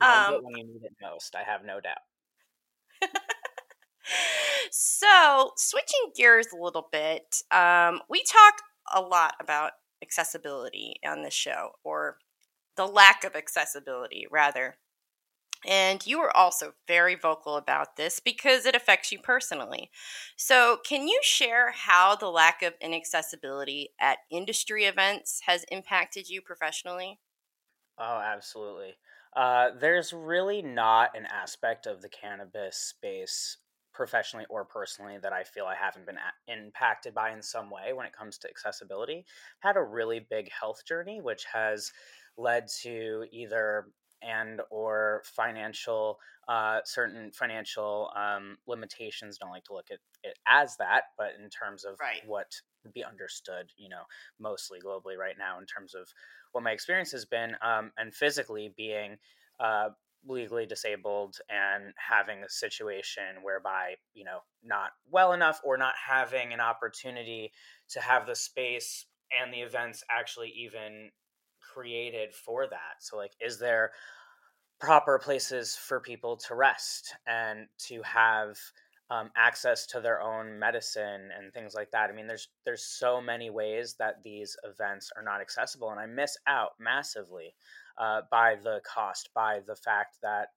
Um, 0.00 0.40
when 0.42 0.56
you 0.56 0.64
need 0.66 0.82
it 0.84 0.96
most. 1.00 1.34
I 1.34 1.42
have 1.42 1.64
no 1.64 1.80
doubt. 1.80 1.98
so, 4.70 5.52
switching 5.56 6.12
gears 6.16 6.48
a 6.52 6.62
little 6.62 6.88
bit, 6.92 7.42
um, 7.50 8.00
we 8.08 8.22
talk 8.22 8.54
a 8.94 9.00
lot 9.00 9.34
about 9.40 9.72
accessibility 10.02 10.96
on 11.06 11.22
this 11.22 11.34
show, 11.34 11.70
or 11.84 12.18
the 12.76 12.86
lack 12.86 13.24
of 13.24 13.36
accessibility, 13.36 14.26
rather. 14.30 14.76
And 15.66 16.04
you 16.06 16.18
were 16.18 16.36
also 16.36 16.74
very 16.86 17.14
vocal 17.14 17.56
about 17.56 17.96
this 17.96 18.20
because 18.20 18.66
it 18.66 18.74
affects 18.74 19.12
you 19.12 19.20
personally. 19.20 19.90
So, 20.36 20.78
can 20.84 21.06
you 21.08 21.20
share 21.22 21.70
how 21.72 22.16
the 22.16 22.30
lack 22.30 22.62
of 22.62 22.74
inaccessibility 22.80 23.90
at 24.00 24.18
industry 24.30 24.84
events 24.84 25.40
has 25.46 25.64
impacted 25.64 26.28
you 26.28 26.42
professionally? 26.42 27.20
Oh, 27.98 28.18
absolutely. 28.18 28.96
Uh, 29.34 29.70
there's 29.78 30.12
really 30.12 30.62
not 30.62 31.16
an 31.16 31.26
aspect 31.26 31.86
of 31.86 32.02
the 32.02 32.08
cannabis 32.08 32.76
space 32.76 33.58
professionally 33.92 34.46
or 34.48 34.64
personally 34.64 35.18
that 35.18 35.32
I 35.32 35.44
feel 35.44 35.66
I 35.66 35.74
haven't 35.74 36.06
been 36.06 36.16
a- 36.18 36.32
impacted 36.52 37.14
by 37.14 37.30
in 37.30 37.42
some 37.42 37.70
way 37.70 37.92
when 37.92 38.06
it 38.06 38.12
comes 38.14 38.38
to 38.38 38.48
accessibility. 38.48 39.26
Had 39.60 39.76
a 39.76 39.82
really 39.82 40.20
big 40.20 40.50
health 40.50 40.84
journey, 40.86 41.20
which 41.20 41.44
has 41.52 41.92
led 42.36 42.68
to 42.80 43.26
either 43.30 43.92
and 44.26 44.60
or 44.70 45.22
financial 45.24 46.18
uh, 46.48 46.80
certain 46.84 47.30
financial 47.32 48.10
um, 48.16 48.56
limitations 48.66 49.38
don't 49.38 49.50
like 49.50 49.64
to 49.64 49.72
look 49.72 49.86
at 49.90 49.98
it 50.24 50.38
as 50.46 50.76
that 50.76 51.04
but 51.16 51.30
in 51.42 51.48
terms 51.48 51.84
of 51.84 51.96
right. 52.00 52.22
what 52.26 52.50
be 52.94 53.04
understood 53.04 53.70
you 53.76 53.88
know 53.88 54.02
mostly 54.40 54.78
globally 54.84 55.16
right 55.16 55.36
now 55.38 55.58
in 55.58 55.66
terms 55.66 55.94
of 55.94 56.08
what 56.52 56.64
my 56.64 56.72
experience 56.72 57.12
has 57.12 57.24
been 57.24 57.56
um, 57.62 57.92
and 57.96 58.14
physically 58.14 58.72
being 58.76 59.16
uh, 59.60 59.88
legally 60.26 60.66
disabled 60.66 61.36
and 61.50 61.92
having 61.96 62.42
a 62.42 62.48
situation 62.48 63.42
whereby 63.42 63.94
you 64.14 64.24
know 64.24 64.38
not 64.62 64.90
well 65.10 65.32
enough 65.32 65.60
or 65.64 65.76
not 65.76 65.94
having 66.06 66.52
an 66.52 66.60
opportunity 66.60 67.52
to 67.88 68.00
have 68.00 68.26
the 68.26 68.34
space 68.34 69.06
and 69.40 69.52
the 69.52 69.60
events 69.60 70.04
actually 70.10 70.52
even 70.56 71.10
created 71.62 72.34
for 72.34 72.66
that. 72.66 73.00
So, 73.00 73.16
like, 73.16 73.32
is 73.40 73.58
there 73.58 73.92
proper 74.80 75.18
places 75.18 75.76
for 75.76 76.00
people 76.00 76.36
to 76.36 76.54
rest 76.54 77.14
and 77.26 77.66
to 77.78 78.02
have 78.02 78.58
um, 79.10 79.30
access 79.36 79.86
to 79.86 80.00
their 80.00 80.20
own 80.22 80.58
medicine 80.58 81.30
and 81.36 81.52
things 81.52 81.74
like 81.74 81.90
that? 81.92 82.10
I 82.10 82.12
mean, 82.12 82.26
there's 82.26 82.48
there's 82.64 82.84
so 82.84 83.20
many 83.20 83.50
ways 83.50 83.94
that 83.98 84.22
these 84.22 84.56
events 84.64 85.10
are 85.16 85.22
not 85.22 85.40
accessible, 85.40 85.90
and 85.90 86.00
I 86.00 86.06
miss 86.06 86.36
out 86.46 86.72
massively 86.78 87.54
uh, 87.98 88.22
by 88.30 88.56
the 88.62 88.80
cost, 88.84 89.30
by 89.34 89.60
the 89.66 89.76
fact 89.76 90.18
that 90.22 90.48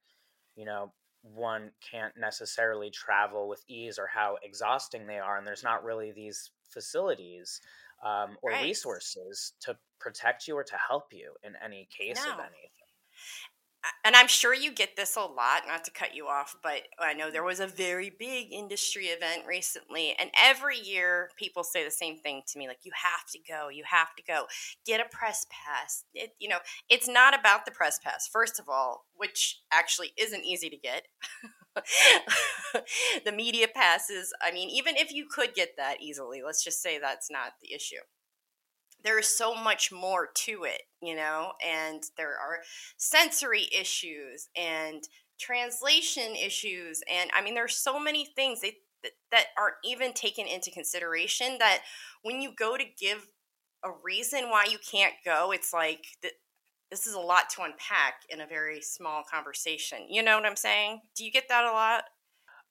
you 0.55 0.65
know 0.65 0.93
one 1.33 1.71
can't 1.81 2.13
necessarily 2.17 2.89
travel 2.91 3.47
with 3.47 3.63
ease 3.67 3.97
or 3.97 4.07
how 4.07 4.37
exhausting 4.43 5.07
they 5.07 5.17
are 5.17 5.37
and 5.37 5.47
there's 5.47 5.63
not 5.63 5.83
really 5.83 6.11
these 6.11 6.51
facilities 6.69 7.61
um, 8.05 8.37
or 8.41 8.51
right. 8.51 8.63
resources 8.63 9.53
to 9.61 9.75
protect 9.99 10.47
you 10.47 10.55
or 10.55 10.63
to 10.63 10.75
help 10.87 11.05
you 11.11 11.33
in 11.43 11.53
any 11.63 11.89
case 11.97 12.23
no. 12.23 12.33
of 12.33 12.39
anything. 12.39 12.69
And 14.03 14.15
I'm 14.15 14.27
sure 14.27 14.53
you 14.53 14.71
get 14.71 14.95
this 14.95 15.15
a 15.15 15.21
lot, 15.21 15.63
not 15.67 15.83
to 15.85 15.91
cut 15.91 16.15
you 16.15 16.27
off, 16.27 16.55
but 16.63 16.81
I 16.99 17.13
know 17.13 17.29
there 17.29 17.43
was 17.43 17.59
a 17.59 17.67
very 17.67 18.11
big 18.17 18.51
industry 18.51 19.05
event 19.05 19.43
recently, 19.47 20.15
and 20.17 20.31
every 20.35 20.79
year 20.79 21.29
people 21.37 21.63
say 21.63 21.83
the 21.83 21.91
same 21.91 22.17
thing 22.17 22.41
to 22.47 22.57
me 22.57 22.67
like, 22.67 22.79
you 22.83 22.91
have 22.95 23.25
to 23.31 23.39
go, 23.47 23.69
you 23.69 23.83
have 23.87 24.15
to 24.15 24.23
go, 24.23 24.45
get 24.85 25.01
a 25.01 25.09
press 25.15 25.45
pass. 25.51 26.03
It, 26.13 26.31
you 26.39 26.49
know, 26.49 26.59
it's 26.89 27.07
not 27.07 27.37
about 27.39 27.65
the 27.65 27.71
press 27.71 27.99
pass, 28.03 28.27
first 28.31 28.59
of 28.59 28.65
all, 28.67 29.05
which 29.15 29.61
actually 29.71 30.13
isn't 30.17 30.43
easy 30.43 30.69
to 30.69 30.77
get. 30.77 31.03
the 33.25 33.31
media 33.31 33.67
passes, 33.73 34.33
I 34.41 34.51
mean, 34.51 34.69
even 34.69 34.95
if 34.95 35.13
you 35.13 35.27
could 35.29 35.53
get 35.53 35.77
that 35.77 36.01
easily, 36.01 36.41
let's 36.45 36.63
just 36.63 36.81
say 36.81 36.99
that's 36.99 37.29
not 37.29 37.53
the 37.61 37.73
issue. 37.73 38.01
There 39.03 39.19
is 39.19 39.27
so 39.27 39.53
much 39.53 39.91
more 39.91 40.29
to 40.45 40.63
it, 40.63 40.81
you 41.01 41.15
know, 41.15 41.53
and 41.65 42.03
there 42.17 42.31
are 42.31 42.59
sensory 42.97 43.67
issues 43.77 44.49
and 44.55 45.03
translation 45.39 46.35
issues. 46.35 47.01
And 47.11 47.29
I 47.33 47.41
mean, 47.41 47.53
there's 47.53 47.77
so 47.77 47.99
many 47.99 48.25
things 48.25 48.61
that, 48.61 48.73
that 49.31 49.47
aren't 49.57 49.75
even 49.83 50.13
taken 50.13 50.47
into 50.47 50.71
consideration 50.71 51.57
that 51.59 51.81
when 52.23 52.41
you 52.41 52.51
go 52.57 52.77
to 52.77 52.83
give 52.99 53.27
a 53.83 53.89
reason 54.03 54.49
why 54.49 54.65
you 54.69 54.79
can't 54.79 55.13
go, 55.23 55.51
it's 55.51 55.71
like, 55.71 56.05
this 56.95 57.07
is 57.07 57.13
a 57.13 57.19
lot 57.19 57.49
to 57.49 57.61
unpack 57.63 58.21
in 58.29 58.39
a 58.39 58.47
very 58.47 58.79
small 58.79 59.21
conversation. 59.29 60.07
You 60.09 60.23
know 60.23 60.37
what 60.37 60.45
I'm 60.45 60.55
saying? 60.55 61.01
Do 61.13 61.25
you 61.25 61.31
get 61.31 61.49
that 61.49 61.65
a 61.65 61.71
lot? 61.71 62.05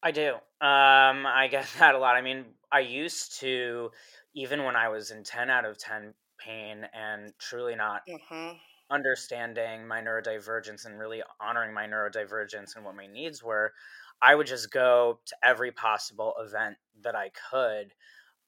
I 0.02 0.12
do. 0.12 0.32
Um, 0.32 1.26
I 1.26 1.46
get 1.50 1.68
that 1.78 1.94
a 1.94 1.98
lot. 1.98 2.16
I 2.16 2.22
mean, 2.22 2.46
I 2.72 2.80
used 2.80 3.38
to, 3.40 3.90
even 4.34 4.64
when 4.64 4.76
I 4.76 4.88
was 4.88 5.10
in 5.10 5.24
10 5.24 5.50
out 5.50 5.66
of 5.66 5.76
10 5.76 6.14
pain 6.38 6.86
and 6.94 7.34
truly 7.38 7.76
not 7.76 8.00
mm-hmm. 8.08 8.56
understanding 8.90 9.86
my 9.86 10.00
neurodivergence 10.00 10.86
and 10.86 10.98
really 10.98 11.22
honoring 11.38 11.74
my 11.74 11.84
neurodivergence 11.84 12.76
and 12.76 12.84
what 12.86 12.96
my 12.96 13.06
needs 13.06 13.42
were, 13.42 13.74
I 14.22 14.34
would 14.34 14.46
just 14.46 14.70
go 14.70 15.18
to 15.26 15.36
every 15.44 15.70
possible 15.70 16.32
event 16.40 16.76
that 17.02 17.14
I 17.14 17.30
could. 17.50 17.92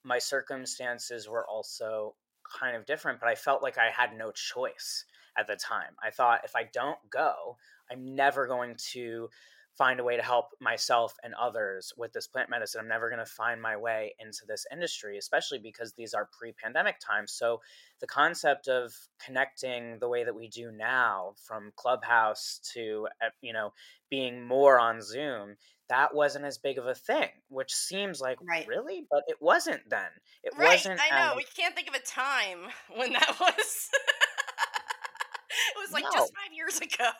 My 0.05 0.21
circumstances 0.21 1.29
were 1.29 1.47
also 1.47 2.15
kind 2.59 2.77
of 2.77 2.87
different, 2.87 3.21
but 3.21 3.29
I 3.29 3.35
felt 3.35 3.63
like 3.63 3.77
I 3.77 3.91
had 3.95 4.17
no 4.17 4.31
choice 4.31 5.05
at 5.39 5.47
the 5.47 5.57
time. 5.57 5.95
I 6.03 6.11
thought 6.11 6.45
if 6.45 6.57
I 6.57 6.69
don't 6.73 6.99
go, 7.11 7.57
I'm 7.91 8.15
never 8.15 8.47
going 8.47 8.77
to 8.93 9.29
find 9.77 10.01
a 10.01 10.05
way 10.05 10.17
to 10.17 10.23
help 10.23 10.47
myself 10.61 11.15
and 11.23 11.35
others 11.35 11.93
with 11.97 12.13
this 12.13 12.27
plant 12.27 12.49
medicine. 12.49 12.81
I'm 12.81 12.89
never 12.89 13.11
going 13.11 13.25
to 13.25 13.27
find 13.27 13.61
my 13.61 13.77
way 13.77 14.15
into 14.19 14.47
this 14.49 14.65
industry, 14.73 15.19
especially 15.19 15.59
because 15.59 15.93
these 15.93 16.15
are 16.15 16.29
pre 16.39 16.53
pandemic 16.53 16.97
times. 16.99 17.33
So, 17.33 17.61
the 18.01 18.07
concept 18.07 18.69
of 18.69 18.95
connecting 19.25 19.99
the 20.01 20.09
way 20.09 20.25
that 20.25 20.35
we 20.35 20.49
do 20.49 20.71
now 20.71 21.35
from 21.47 21.73
Clubhouse 21.77 22.61
to, 22.75 23.09
eh, 23.23 23.29
you 23.41 23.53
know, 23.53 23.73
being 24.11 24.47
more 24.47 24.79
on 24.79 25.03
Zoom, 25.03 25.57
that 25.89 26.15
wasn't 26.15 26.45
as 26.45 26.59
big 26.59 26.79
of 26.79 26.87
a 26.87 26.95
thing, 26.95 27.29
which 27.49 27.73
seems 27.73 28.21
like 28.21 28.39
right. 28.49 28.67
really, 28.67 29.07
but 29.11 29.23
it 29.29 29.37
wasn't 29.41 29.81
then. 29.89 30.09
It 30.43 30.53
right, 30.57 30.71
wasn't. 30.71 31.01
I 31.01 31.19
know. 31.19 31.35
We 31.37 31.47
can't 31.57 31.75
think 31.75 31.89
of 31.89 31.95
a 31.95 32.01
time 32.01 32.69
when 32.97 33.13
that 33.13 33.37
was 33.41 33.91
was 35.79 35.93
like 35.93 36.05
no. 36.05 36.11
just 36.13 36.33
five 36.35 36.55
years 36.55 36.79
ago. 36.79 37.11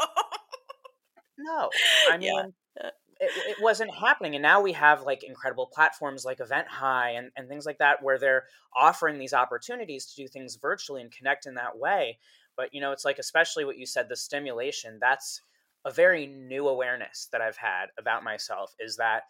no, 1.39 1.71
I 2.11 2.19
mean. 2.19 2.35
Yeah. 2.35 2.91
It, 3.19 3.31
it, 3.49 3.57
wasn't 3.63 3.95
happening 3.95 4.35
and 4.35 4.43
now 4.43 4.61
we 4.61 4.75
have 4.75 5.05
like 5.05 5.25
incredible 5.25 5.71
platforms 5.73 6.27
like 6.27 6.39
event 6.39 6.69
high 6.69 7.13
and, 7.13 7.31
and 7.35 7.49
things 7.49 7.65
like 7.65 7.79
that 7.79 8.03
where 8.03 8.19
they're 8.19 8.45
offering 8.77 9.19
these 9.19 9.33
opportunities 9.33 10.05
to 10.05 10.17
do 10.17 10.29
things 10.29 10.59
virtually 10.61 11.01
and 11.01 11.11
connect 11.11 11.47
in 11.47 11.55
that 11.55 11.79
way 11.79 12.19
but 12.59 12.75
you 12.75 12.81
know 12.83 12.93
it's 12.93 13.07
like 13.07 13.19
especially 13.19 13.65
what 13.65 13.79
you 13.79 13.87
said 13.87 14.11
the 14.11 14.17
stimulation 14.17 14.99
that's 15.01 15.41
a 15.87 15.91
very 15.91 16.27
new 16.27 16.69
awareness 16.69 17.29
that 17.33 17.41
i've 17.41 17.57
had 17.57 17.87
about 17.99 18.23
myself 18.23 18.75
is 18.79 18.97
that 18.97 19.23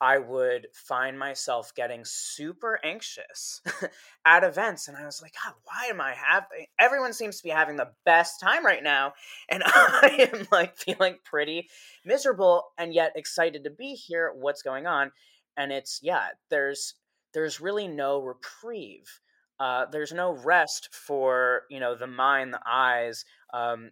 I 0.00 0.18
would 0.18 0.68
find 0.72 1.18
myself 1.18 1.74
getting 1.74 2.04
super 2.04 2.80
anxious 2.82 3.60
at 4.24 4.44
events. 4.44 4.88
And 4.88 4.96
I 4.96 5.04
was 5.04 5.20
like, 5.20 5.34
God, 5.44 5.54
why 5.64 5.86
am 5.90 6.00
I 6.00 6.14
having? 6.14 6.66
Everyone 6.78 7.12
seems 7.12 7.36
to 7.36 7.42
be 7.42 7.50
having 7.50 7.76
the 7.76 7.92
best 8.06 8.40
time 8.40 8.64
right 8.64 8.82
now. 8.82 9.12
And 9.50 9.62
I 9.66 10.28
am 10.32 10.46
like 10.50 10.78
feeling 10.78 11.16
pretty 11.24 11.68
miserable 12.04 12.64
and 12.78 12.94
yet 12.94 13.12
excited 13.14 13.64
to 13.64 13.70
be 13.70 13.92
here. 13.92 14.32
What's 14.34 14.62
going 14.62 14.86
on? 14.86 15.12
And 15.56 15.70
it's, 15.70 16.00
yeah, 16.02 16.28
there's, 16.48 16.94
there's 17.34 17.60
really 17.60 17.86
no 17.86 18.22
reprieve. 18.22 19.20
Uh, 19.58 19.84
there's 19.92 20.12
no 20.12 20.32
rest 20.32 20.88
for, 20.92 21.62
you 21.68 21.78
know, 21.80 21.94
the 21.94 22.06
mind, 22.06 22.54
the 22.54 22.60
eyes. 22.66 23.26
Um, 23.52 23.90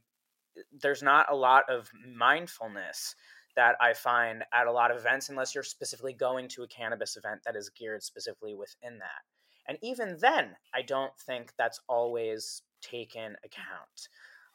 there's 0.80 1.02
not 1.02 1.30
a 1.30 1.36
lot 1.36 1.64
of 1.68 1.90
mindfulness 2.16 3.14
that 3.58 3.74
I 3.80 3.92
find 3.92 4.44
at 4.54 4.68
a 4.68 4.72
lot 4.72 4.92
of 4.92 4.98
events, 4.98 5.30
unless 5.30 5.52
you're 5.52 5.64
specifically 5.64 6.12
going 6.12 6.46
to 6.50 6.62
a 6.62 6.68
cannabis 6.68 7.16
event 7.16 7.40
that 7.44 7.56
is 7.56 7.70
geared 7.70 8.04
specifically 8.04 8.54
within 8.54 8.98
that. 8.98 9.22
And 9.66 9.78
even 9.82 10.16
then, 10.20 10.54
I 10.72 10.82
don't 10.82 11.10
think 11.26 11.52
that's 11.58 11.80
always 11.88 12.62
taken 12.80 13.34
account 13.44 14.08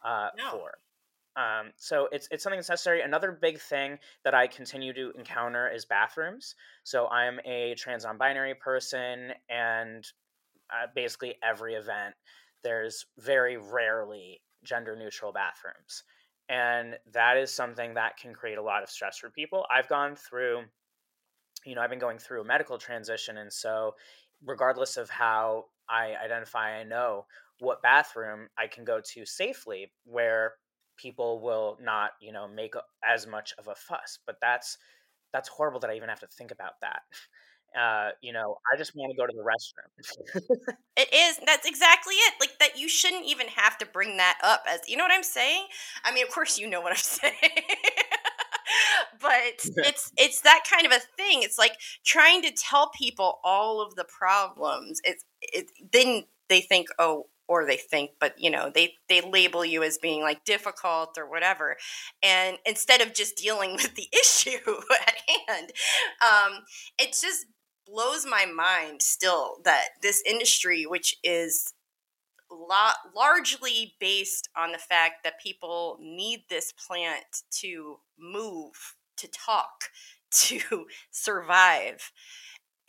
uh, 0.05 0.29
no. 0.37 0.51
for. 0.51 0.71
Um, 1.35 1.73
so 1.75 2.07
it's 2.13 2.29
it's 2.31 2.43
something 2.43 2.59
that's 2.59 2.69
necessary. 2.69 3.01
Another 3.01 3.33
big 3.33 3.59
thing 3.59 3.99
that 4.23 4.33
I 4.33 4.47
continue 4.47 4.93
to 4.93 5.11
encounter 5.17 5.67
is 5.67 5.83
bathrooms. 5.83 6.55
So 6.85 7.07
I'm 7.09 7.41
a 7.43 7.75
trans 7.75 8.05
non-binary 8.05 8.55
person, 8.55 9.33
and 9.49 10.07
uh, 10.69 10.87
basically 10.95 11.35
every 11.43 11.73
event 11.73 12.15
there's 12.63 13.05
very 13.19 13.57
rarely 13.57 14.41
gender 14.63 14.95
neutral 14.95 15.33
bathrooms 15.33 16.03
and 16.49 16.97
that 17.11 17.37
is 17.37 17.53
something 17.53 17.93
that 17.93 18.17
can 18.17 18.33
create 18.33 18.57
a 18.57 18.61
lot 18.61 18.83
of 18.83 18.89
stress 18.89 19.17
for 19.17 19.29
people 19.29 19.65
i've 19.71 19.87
gone 19.87 20.15
through 20.15 20.63
you 21.65 21.75
know, 21.75 21.81
I've 21.81 21.89
been 21.89 21.99
going 21.99 22.17
through 22.17 22.41
a 22.41 22.45
medical 22.45 22.77
transition. 22.77 23.37
And 23.37 23.51
so, 23.51 23.95
regardless 24.45 24.97
of 24.97 25.09
how 25.09 25.65
I 25.89 26.15
identify, 26.23 26.79
I 26.79 26.83
know 26.83 27.25
what 27.59 27.81
bathroom 27.81 28.47
I 28.57 28.67
can 28.67 28.83
go 28.83 28.99
to 29.13 29.25
safely 29.25 29.91
where 30.05 30.53
people 30.97 31.41
will 31.41 31.77
not, 31.81 32.11
you 32.19 32.31
know, 32.31 32.47
make 32.47 32.73
as 33.03 33.27
much 33.27 33.53
of 33.57 33.67
a 33.67 33.75
fuss. 33.75 34.19
But 34.25 34.37
that's 34.41 34.77
that's 35.31 35.49
horrible 35.49 35.79
that 35.79 35.89
I 35.89 35.95
even 35.95 36.09
have 36.09 36.19
to 36.19 36.27
think 36.27 36.51
about 36.51 36.79
that. 36.81 37.01
Uh, 37.77 38.09
you 38.21 38.33
know, 38.33 38.57
I 38.71 38.77
just 38.77 38.95
want 38.95 39.11
to 39.11 39.17
go 39.17 39.25
to 39.25 39.33
the 39.33 39.43
restroom. 39.43 40.41
it 40.97 41.13
is. 41.13 41.39
That's 41.45 41.67
exactly 41.67 42.13
it. 42.15 42.33
Like 42.39 42.59
that 42.59 42.77
you 42.77 42.87
shouldn't 42.87 43.25
even 43.25 43.47
have 43.47 43.77
to 43.79 43.85
bring 43.85 44.17
that 44.17 44.37
up 44.43 44.63
as 44.69 44.81
you 44.87 44.97
know 44.97 45.03
what 45.03 45.13
I'm 45.13 45.23
saying? 45.23 45.65
I 46.03 46.13
mean, 46.13 46.23
of 46.23 46.31
course 46.31 46.59
you 46.59 46.69
know 46.69 46.81
what 46.81 46.91
I'm 46.91 46.97
saying. 46.97 47.33
but 49.21 49.31
it's 49.87 50.11
it's 50.17 50.41
that 50.41 50.63
kind 50.71 50.85
of 50.85 50.91
a 50.91 51.01
thing. 51.17 51.43
It's 51.43 51.57
like 51.57 51.73
trying 52.05 52.41
to 52.43 52.51
tell 52.51 52.91
people 52.95 53.39
all 53.43 53.81
of 53.81 53.95
the 53.95 54.05
problems. 54.05 55.01
It's 55.03 55.23
it 55.41 55.67
then 55.91 56.23
they 56.49 56.61
think, 56.61 56.87
"Oh, 56.99 57.25
or 57.47 57.65
they 57.65 57.77
think 57.77 58.11
but 58.19 58.33
you 58.37 58.49
know 58.49 58.71
they 58.73 58.93
they 59.09 59.21
label 59.21 59.65
you 59.65 59.83
as 59.83 59.97
being 59.97 60.21
like 60.21 60.45
difficult 60.45 61.17
or 61.17 61.29
whatever 61.29 61.75
and 62.21 62.57
instead 62.65 63.01
of 63.01 63.13
just 63.13 63.35
dealing 63.35 63.73
with 63.75 63.93
the 63.95 64.07
issue 64.13 64.57
at 65.07 65.15
hand 65.27 65.71
um, 66.21 66.59
it 66.97 67.09
just 67.19 67.45
blows 67.85 68.25
my 68.25 68.45
mind 68.45 69.01
still 69.01 69.57
that 69.63 69.89
this 70.01 70.23
industry 70.25 70.85
which 70.85 71.17
is 71.23 71.73
largely 73.15 73.95
based 73.99 74.49
on 74.55 74.71
the 74.71 74.77
fact 74.77 75.23
that 75.23 75.41
people 75.41 75.97
need 76.01 76.43
this 76.49 76.71
plant 76.71 77.43
to 77.49 77.97
move 78.17 78.95
to 79.17 79.27
talk 79.27 79.85
to 80.31 80.85
survive 81.11 82.11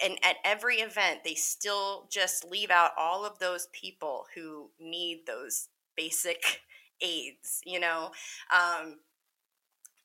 and 0.03 0.19
at 0.25 0.37
every 0.45 0.77
event 0.77 1.21
they 1.25 1.35
still 1.35 2.09
just 2.11 2.45
leave 2.45 2.71
out 2.71 2.91
all 2.99 3.25
of 3.25 3.39
those 3.39 3.69
people 3.73 4.25
who 4.35 4.71
need 4.81 5.21
those 5.27 5.69
basic 5.97 6.63
aids 7.03 7.61
you 7.65 7.79
know? 7.79 8.11
Um 8.53 8.99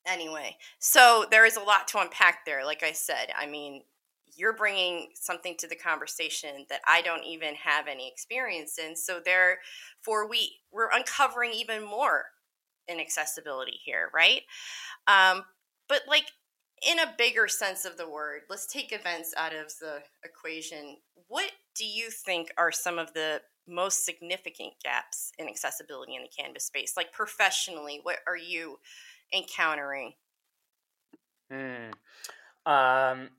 anyway 0.05 0.57
so 0.79 1.25
there 1.29 1.45
is 1.45 1.55
a 1.55 1.61
lot 1.61 1.87
to 1.87 1.99
unpack 1.99 2.45
there 2.45 2.65
like 2.65 2.83
i 2.83 2.91
said. 2.91 3.27
I 3.37 3.45
mean 3.45 3.83
you're 4.39 4.55
bringing 4.55 5.09
something 5.13 5.55
to 5.57 5.67
the 5.67 5.75
conversation 5.75 6.65
that 6.69 6.81
i 6.87 7.01
don't 7.01 7.25
even 7.25 7.53
have 7.55 7.87
any 7.87 8.07
experience 8.07 8.79
in 8.79 8.95
so 8.95 9.19
therefore 9.23 10.27
we 10.29 10.57
we're 10.71 10.91
uncovering 10.91 11.51
even 11.53 11.83
more 11.83 12.25
inaccessibility 12.87 13.79
here 13.83 14.09
right 14.13 14.41
um 15.07 15.43
but 15.87 16.01
like 16.07 16.25
in 16.87 16.99
a 16.99 17.13
bigger 17.17 17.47
sense 17.47 17.85
of 17.85 17.97
the 17.97 18.09
word, 18.09 18.41
let's 18.49 18.65
take 18.65 18.93
events 18.93 19.33
out 19.37 19.53
of 19.53 19.67
the 19.79 20.01
equation. 20.23 20.97
What 21.27 21.51
do 21.75 21.85
you 21.85 22.09
think 22.09 22.51
are 22.57 22.71
some 22.71 22.97
of 22.97 23.13
the 23.13 23.41
most 23.67 24.05
significant 24.05 24.73
gaps 24.83 25.31
in 25.37 25.47
accessibility 25.47 26.15
in 26.15 26.23
the 26.23 26.29
cannabis 26.29 26.65
space? 26.65 26.93
Like 26.95 27.11
professionally, 27.11 27.99
what 28.03 28.17
are 28.27 28.37
you 28.37 28.79
encountering? 29.33 30.13
Hmm. 31.51 31.91
Um, 32.65 33.29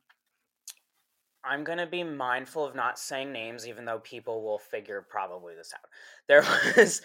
I'm 1.45 1.65
to 1.79 1.87
be 1.87 2.05
mindful 2.05 2.65
of 2.65 2.75
not 2.75 2.99
saying 2.99 3.33
names, 3.33 3.67
even 3.67 3.85
though 3.85 4.01
people 4.01 4.43
will 4.43 4.59
figure 4.59 5.05
probably 5.09 5.55
this 5.55 5.73
out. 5.75 5.89
There 6.29 6.43
was 6.77 7.03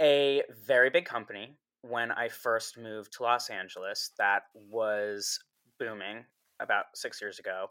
a 0.00 0.42
very 0.64 0.90
big 0.90 1.04
company 1.04 1.56
when 1.82 2.12
I 2.12 2.28
first 2.28 2.78
moved 2.78 3.12
to 3.14 3.22
Los 3.22 3.50
Angeles 3.50 4.10
that 4.18 4.42
was 4.54 5.38
booming 5.78 6.24
about 6.60 6.86
six 6.94 7.20
years 7.20 7.38
ago, 7.38 7.68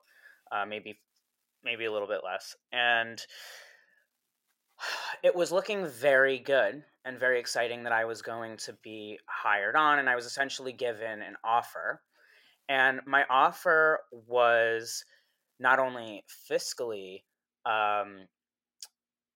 uh, 0.51 0.65
maybe 0.65 0.99
maybe 1.63 1.85
a 1.85 1.91
little 1.91 2.07
bit 2.07 2.21
less, 2.23 2.55
and 2.71 3.21
it 5.23 5.35
was 5.35 5.51
looking 5.51 5.85
very 5.85 6.39
good 6.39 6.83
and 7.05 7.19
very 7.19 7.39
exciting 7.39 7.83
that 7.83 7.91
I 7.93 8.05
was 8.05 8.21
going 8.21 8.57
to 8.57 8.73
be 8.83 9.19
hired 9.25 9.75
on, 9.75 9.99
and 9.99 10.09
I 10.09 10.15
was 10.15 10.25
essentially 10.25 10.73
given 10.73 11.21
an 11.21 11.35
offer, 11.43 12.01
and 12.67 12.99
my 13.05 13.25
offer 13.29 13.99
was 14.11 15.05
not 15.59 15.79
only 15.79 16.23
fiscally 16.49 17.23
um, 17.65 18.27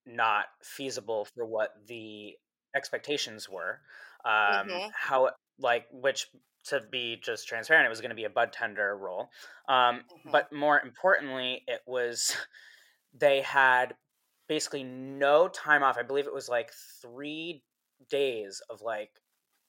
not 0.05 0.45
feasible 0.61 1.25
for 1.25 1.45
what 1.45 1.69
the 1.87 2.33
expectations 2.75 3.49
were, 3.49 3.79
um, 4.25 4.67
mm-hmm. 4.67 4.89
how 4.93 5.29
like 5.59 5.85
which 5.91 6.27
to 6.65 6.81
be 6.91 7.19
just 7.21 7.47
transparent, 7.47 7.85
it 7.85 7.89
was 7.89 8.01
going 8.01 8.09
to 8.09 8.15
be 8.15 8.23
a 8.23 8.29
bud 8.29 8.53
tender 8.53 8.95
role. 8.97 9.29
Um, 9.67 9.97
mm-hmm. 9.97 10.31
But 10.31 10.51
more 10.53 10.79
importantly, 10.79 11.63
it 11.67 11.81
was 11.85 12.35
they 13.13 13.41
had 13.41 13.95
basically 14.47 14.83
no 14.83 15.47
time 15.47 15.83
off. 15.83 15.97
I 15.97 16.03
believe 16.03 16.27
it 16.27 16.33
was 16.33 16.49
like 16.49 16.71
three 17.01 17.63
days 18.09 18.61
of 18.69 18.81
like 18.81 19.11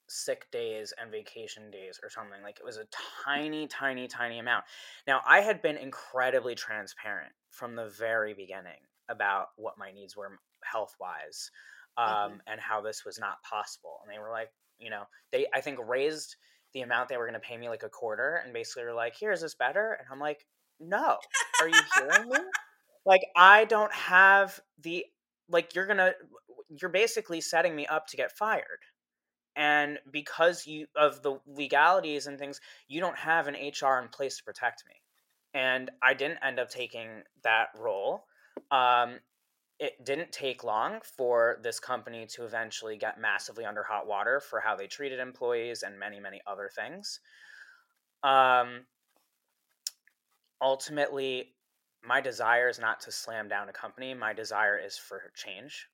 sick 0.08 0.50
days 0.50 0.92
and 1.00 1.10
vacation 1.10 1.70
days 1.70 1.98
or 2.02 2.10
something. 2.10 2.42
Like 2.42 2.58
it 2.58 2.64
was 2.64 2.76
a 2.76 2.86
tiny, 3.24 3.66
tiny, 3.66 4.06
tiny 4.06 4.38
amount. 4.38 4.64
Now, 5.06 5.20
I 5.26 5.40
had 5.40 5.62
been 5.62 5.76
incredibly 5.76 6.54
transparent 6.54 7.32
from 7.50 7.74
the 7.74 7.88
very 7.88 8.34
beginning 8.34 8.80
about 9.08 9.48
what 9.56 9.78
my 9.78 9.92
needs 9.92 10.16
were 10.16 10.38
health 10.64 10.94
wise 11.00 11.50
um, 11.96 12.06
mm-hmm. 12.06 12.36
and 12.46 12.60
how 12.60 12.80
this 12.80 13.04
was 13.04 13.18
not 13.18 13.42
possible. 13.42 14.00
And 14.02 14.12
they 14.12 14.18
were 14.18 14.30
like, 14.30 14.50
you 14.78 14.90
know, 14.90 15.04
they, 15.30 15.46
I 15.54 15.60
think, 15.60 15.78
raised 15.86 16.36
the 16.72 16.80
amount 16.80 17.08
they 17.08 17.16
were 17.16 17.28
going 17.28 17.40
to 17.40 17.46
pay 17.46 17.56
me 17.56 17.68
like 17.68 17.84
a 17.84 17.88
quarter 17.88 18.40
and 18.42 18.52
basically 18.52 18.84
were 18.84 18.94
like, 18.94 19.14
here, 19.14 19.32
is 19.32 19.40
this 19.40 19.54
better? 19.54 19.96
And 19.98 20.08
I'm 20.10 20.18
like, 20.18 20.46
no. 20.80 21.18
Are 21.60 21.68
you 21.68 21.80
hearing 21.96 22.28
me? 22.28 22.38
Like, 23.06 23.22
I 23.36 23.66
don't 23.66 23.92
have 23.92 24.58
the, 24.82 25.04
like, 25.48 25.74
you're 25.74 25.86
going 25.86 25.98
to, 25.98 26.14
you're 26.80 26.90
basically 26.90 27.40
setting 27.40 27.76
me 27.76 27.86
up 27.86 28.06
to 28.08 28.16
get 28.16 28.32
fired. 28.32 28.64
And 29.56 29.98
because 30.10 30.66
you, 30.66 30.86
of 30.96 31.22
the 31.22 31.38
legalities 31.46 32.26
and 32.26 32.38
things, 32.38 32.60
you 32.88 33.00
don't 33.00 33.18
have 33.18 33.46
an 33.46 33.54
HR 33.54 34.00
in 34.02 34.08
place 34.08 34.38
to 34.38 34.44
protect 34.44 34.84
me. 34.86 34.94
And 35.52 35.90
I 36.02 36.14
didn't 36.14 36.40
end 36.42 36.58
up 36.58 36.70
taking 36.70 37.22
that 37.44 37.68
role. 37.78 38.24
Um, 38.70 39.20
it 39.78 40.04
didn't 40.04 40.32
take 40.32 40.64
long 40.64 41.00
for 41.16 41.58
this 41.62 41.80
company 41.80 42.26
to 42.34 42.44
eventually 42.44 42.96
get 42.96 43.20
massively 43.20 43.64
under 43.64 43.82
hot 43.82 44.06
water 44.06 44.40
for 44.40 44.60
how 44.60 44.76
they 44.76 44.86
treated 44.86 45.20
employees 45.20 45.82
and 45.82 45.98
many, 45.98 46.20
many 46.20 46.40
other 46.46 46.70
things. 46.74 47.20
Um, 48.22 48.86
ultimately, 50.60 51.54
my 52.02 52.20
desire 52.20 52.68
is 52.68 52.78
not 52.78 53.00
to 53.00 53.12
slam 53.12 53.48
down 53.48 53.68
a 53.68 53.72
company. 53.72 54.14
My 54.14 54.32
desire 54.32 54.78
is 54.78 54.96
for 54.96 55.32
change. 55.34 55.88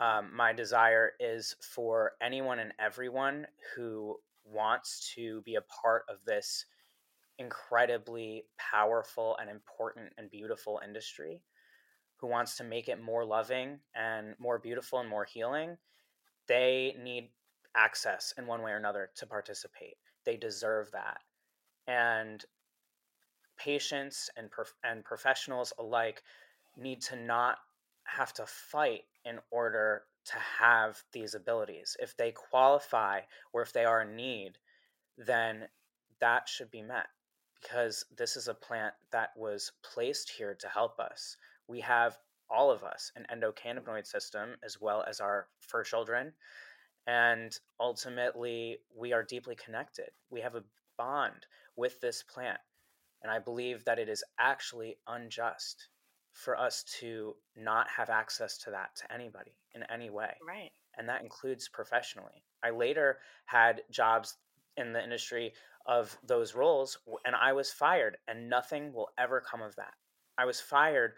Um, 0.00 0.30
my 0.34 0.52
desire 0.52 1.12
is 1.20 1.54
for 1.60 2.12
anyone 2.20 2.58
and 2.58 2.72
everyone 2.78 3.46
who 3.74 4.16
wants 4.44 5.12
to 5.14 5.42
be 5.42 5.56
a 5.56 5.62
part 5.62 6.04
of 6.08 6.18
this 6.26 6.66
incredibly 7.38 8.44
powerful 8.58 9.36
and 9.40 9.50
important 9.50 10.12
and 10.18 10.30
beautiful 10.30 10.80
industry 10.84 11.40
who 12.16 12.26
wants 12.26 12.56
to 12.56 12.64
make 12.64 12.88
it 12.88 13.02
more 13.02 13.24
loving 13.24 13.78
and 13.94 14.34
more 14.38 14.58
beautiful 14.58 15.00
and 15.00 15.08
more 15.08 15.24
healing, 15.24 15.76
they 16.46 16.96
need 17.02 17.30
access 17.76 18.32
in 18.38 18.46
one 18.46 18.62
way 18.62 18.70
or 18.70 18.76
another 18.76 19.10
to 19.16 19.26
participate. 19.26 19.96
They 20.24 20.36
deserve 20.36 20.90
that. 20.92 21.18
And 21.86 22.44
patients 23.58 24.30
and 24.36 24.50
prof- 24.50 24.74
and 24.84 25.04
professionals 25.04 25.72
alike 25.78 26.22
need 26.76 27.00
to 27.02 27.16
not 27.16 27.58
have 28.04 28.32
to 28.34 28.46
fight 28.46 29.02
in 29.24 29.38
order 29.50 30.02
to 30.26 30.36
have 30.58 31.02
these 31.12 31.34
abilities. 31.34 31.96
If 32.00 32.16
they 32.16 32.32
qualify 32.32 33.20
or 33.52 33.62
if 33.62 33.72
they 33.72 33.84
are 33.84 34.02
in 34.02 34.16
need, 34.16 34.52
then 35.18 35.64
that 36.20 36.48
should 36.48 36.70
be 36.70 36.82
met 36.82 37.06
because 37.60 38.04
this 38.16 38.36
is 38.36 38.48
a 38.48 38.54
plant 38.54 38.94
that 39.12 39.30
was 39.36 39.72
placed 39.82 40.30
here 40.30 40.54
to 40.60 40.68
help 40.68 40.98
us 41.00 41.36
we 41.68 41.80
have 41.80 42.18
all 42.50 42.70
of 42.70 42.82
us 42.82 43.10
an 43.16 43.26
endocannabinoid 43.34 44.06
system 44.06 44.56
as 44.62 44.80
well 44.80 45.04
as 45.08 45.20
our 45.20 45.48
fur 45.60 45.82
children. 45.82 46.32
And 47.06 47.56
ultimately, 47.80 48.78
we 48.96 49.12
are 49.12 49.22
deeply 49.22 49.56
connected. 49.56 50.10
We 50.30 50.40
have 50.40 50.54
a 50.54 50.64
bond 50.96 51.46
with 51.76 52.00
this 52.00 52.22
plant. 52.22 52.60
And 53.22 53.30
I 53.30 53.38
believe 53.38 53.84
that 53.84 53.98
it 53.98 54.08
is 54.08 54.24
actually 54.38 54.96
unjust 55.06 55.88
for 56.34 56.58
us 56.58 56.84
to 57.00 57.34
not 57.56 57.86
have 57.88 58.10
access 58.10 58.58
to 58.58 58.70
that 58.70 58.94
to 58.96 59.12
anybody 59.12 59.56
in 59.74 59.84
any 59.90 60.10
way. 60.10 60.34
Right. 60.46 60.72
And 60.98 61.08
that 61.08 61.22
includes 61.22 61.68
professionally. 61.68 62.44
I 62.62 62.70
later 62.70 63.18
had 63.46 63.82
jobs 63.90 64.36
in 64.76 64.92
the 64.92 65.02
industry 65.02 65.52
of 65.86 66.16
those 66.26 66.54
roles 66.54 66.98
and 67.24 67.36
I 67.36 67.52
was 67.52 67.70
fired, 67.70 68.16
and 68.26 68.48
nothing 68.48 68.92
will 68.92 69.10
ever 69.18 69.40
come 69.40 69.62
of 69.62 69.76
that. 69.76 69.94
I 70.36 70.44
was 70.44 70.60
fired 70.60 71.12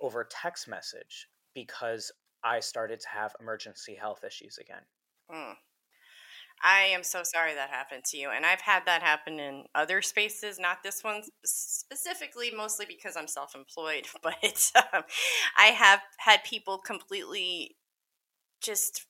over 0.00 0.26
text 0.30 0.68
message 0.68 1.28
because 1.54 2.12
I 2.44 2.60
started 2.60 3.00
to 3.00 3.08
have 3.08 3.34
emergency 3.40 3.94
health 3.94 4.24
issues 4.24 4.58
again. 4.58 4.82
Mm. 5.30 5.54
I 6.62 6.82
am 6.82 7.02
so 7.02 7.22
sorry 7.22 7.54
that 7.54 7.70
happened 7.70 8.04
to 8.06 8.18
you. 8.18 8.30
And 8.30 8.44
I've 8.44 8.60
had 8.60 8.84
that 8.86 9.02
happen 9.02 9.38
in 9.40 9.64
other 9.74 10.02
spaces, 10.02 10.58
not 10.58 10.82
this 10.82 11.02
one 11.02 11.22
specifically, 11.44 12.50
mostly 12.54 12.84
because 12.86 13.16
I'm 13.16 13.28
self 13.28 13.54
employed. 13.54 14.06
But 14.22 14.70
um, 14.92 15.02
I 15.56 15.66
have 15.66 16.00
had 16.18 16.44
people 16.44 16.78
completely 16.78 17.76
just 18.62 19.06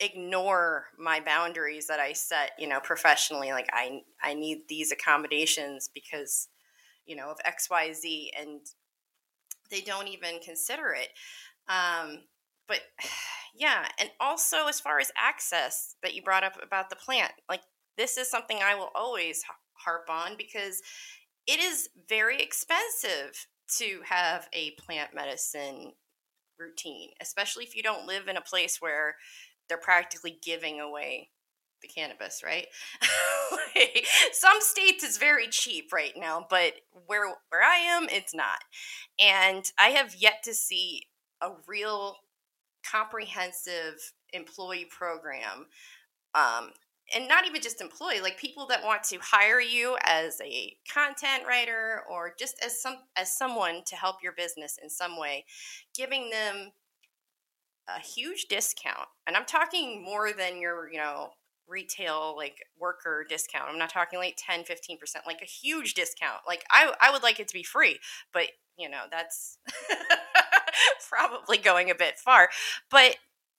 ignore 0.00 0.86
my 0.98 1.20
boundaries 1.20 1.86
that 1.88 2.00
I 2.00 2.12
set, 2.14 2.52
you 2.58 2.68
know, 2.68 2.80
professionally. 2.80 3.52
Like, 3.52 3.68
I, 3.72 4.00
I 4.22 4.34
need 4.34 4.60
these 4.68 4.92
accommodations 4.92 5.90
because, 5.94 6.48
you 7.06 7.16
know, 7.16 7.30
of 7.30 7.38
XYZ. 7.46 8.30
And 8.40 8.60
they 9.70 9.80
don't 9.80 10.08
even 10.08 10.40
consider 10.40 10.94
it. 10.94 11.08
Um, 11.68 12.20
but 12.68 12.80
yeah, 13.54 13.88
and 13.98 14.10
also 14.20 14.66
as 14.68 14.80
far 14.80 14.98
as 14.98 15.12
access 15.16 15.96
that 16.02 16.14
you 16.14 16.22
brought 16.22 16.44
up 16.44 16.56
about 16.62 16.90
the 16.90 16.96
plant, 16.96 17.32
like 17.48 17.62
this 17.96 18.16
is 18.16 18.30
something 18.30 18.58
I 18.62 18.74
will 18.74 18.90
always 18.94 19.42
harp 19.74 20.08
on 20.08 20.36
because 20.36 20.82
it 21.46 21.60
is 21.60 21.88
very 22.08 22.40
expensive 22.40 23.46
to 23.78 24.00
have 24.04 24.48
a 24.52 24.72
plant 24.72 25.14
medicine 25.14 25.92
routine, 26.58 27.10
especially 27.20 27.64
if 27.64 27.76
you 27.76 27.82
don't 27.82 28.06
live 28.06 28.28
in 28.28 28.36
a 28.36 28.42
place 28.42 28.78
where 28.80 29.16
they're 29.68 29.78
practically 29.78 30.38
giving 30.42 30.80
away 30.80 31.30
the 31.82 31.88
cannabis, 31.88 32.42
right? 32.44 32.66
Some 34.32 34.58
states 34.60 35.02
it's 35.02 35.18
very 35.18 35.48
cheap 35.48 35.92
right 35.92 36.12
now, 36.16 36.46
but 36.48 36.74
where 37.06 37.26
where 37.48 37.62
I 37.62 37.78
am, 37.78 38.08
it's 38.10 38.34
not. 38.34 38.58
And 39.18 39.64
I 39.78 39.88
have 39.90 40.14
yet 40.18 40.42
to 40.44 40.54
see 40.54 41.06
a 41.40 41.50
real 41.66 42.16
comprehensive 42.88 44.12
employee 44.32 44.86
program 44.90 45.66
um, 46.34 46.70
and 47.14 47.26
not 47.26 47.46
even 47.46 47.60
just 47.60 47.80
employee 47.80 48.20
like 48.20 48.38
people 48.38 48.66
that 48.66 48.84
want 48.84 49.02
to 49.02 49.18
hire 49.20 49.60
you 49.60 49.96
as 50.04 50.40
a 50.42 50.76
content 50.92 51.42
writer 51.46 52.02
or 52.10 52.34
just 52.38 52.54
as 52.64 52.80
some 52.80 52.96
as 53.16 53.36
someone 53.36 53.82
to 53.86 53.96
help 53.96 54.16
your 54.22 54.32
business 54.32 54.78
in 54.82 54.88
some 54.88 55.18
way 55.18 55.44
giving 55.96 56.30
them 56.30 56.70
a 57.88 58.00
huge 58.00 58.46
discount 58.48 59.08
and 59.26 59.36
i'm 59.36 59.44
talking 59.44 60.04
more 60.04 60.32
than 60.32 60.60
your 60.60 60.90
you 60.92 60.98
know 60.98 61.30
retail 61.70 62.34
like 62.36 62.56
worker 62.78 63.24
discount. 63.28 63.70
I'm 63.70 63.78
not 63.78 63.90
talking 63.90 64.18
like 64.18 64.36
10 64.36 64.64
15% 64.64 64.98
like 65.26 65.40
a 65.40 65.46
huge 65.46 65.94
discount. 65.94 66.40
Like 66.46 66.64
i 66.70 66.92
i 67.00 67.10
would 67.10 67.22
like 67.22 67.40
it 67.40 67.48
to 67.48 67.54
be 67.54 67.62
free 67.62 67.98
but 68.32 68.48
you 68.76 68.90
know 68.90 69.02
that's 69.10 69.58
probably 71.08 71.58
going 71.58 71.90
a 71.90 71.94
bit 71.94 72.18
far. 72.18 72.48
But 72.90 73.16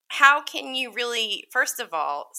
how 0.07 0.41
can 0.41 0.75
you 0.75 0.91
really, 0.93 1.45
first 1.51 1.79
of 1.79 1.93
all, 1.93 2.31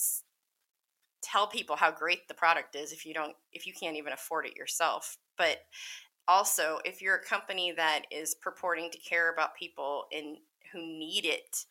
tell 1.23 1.47
people 1.47 1.77
how 1.77 1.91
great 1.91 2.29
the 2.29 2.35
product 2.35 2.75
is 2.75 2.93
if 2.93 3.07
you 3.07 3.15
don't, 3.15 3.35
if 3.53 3.67
you 3.67 3.73
can't 3.73 3.97
even 3.97 4.13
afford 4.13 4.47
it 4.47 4.57
yourself? 4.57 5.19
But 5.39 5.59
also, 6.29 6.79
if 6.85 7.03
you're 7.03 7.17
a 7.17 7.25
company 7.25 7.73
that 7.77 8.03
is 8.11 8.35
purporting 8.35 8.91
to 8.91 8.99
care 8.99 9.33
about 9.33 9.57
people 9.57 10.05
in 10.11 10.37
who 10.73 10.81
need 10.81 11.25
it 11.25 11.65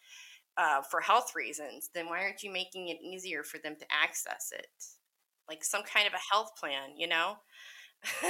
uh, 0.58 0.82
for 0.82 1.00
health 1.00 1.34
reasons, 1.36 1.90
then 1.94 2.08
why 2.08 2.22
aren't 2.22 2.44
you 2.44 2.52
making 2.52 2.90
it 2.90 3.02
easier 3.02 3.44
for 3.44 3.58
them 3.58 3.76
to 3.80 3.86
access 3.92 4.52
it? 4.54 4.68
Like 5.48 5.64
some 5.64 5.84
kind 5.84 6.08
of 6.08 6.14
a 6.14 6.34
health 6.34 6.52
plan, 6.58 6.98
you 6.98 7.08
know? 7.08 7.36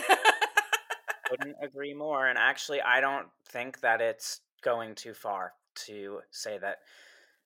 Wouldn't 1.32 1.58
agree 1.62 1.94
more. 1.94 2.28
And 2.28 2.38
actually, 2.38 2.82
I 2.82 3.02
don't 3.02 3.28
think 3.50 3.82
that 3.82 4.02
it's 4.02 4.42
going 4.62 4.96
too 4.96 5.14
far 5.14 5.54
to 5.76 6.20
say 6.32 6.58
that 6.58 6.80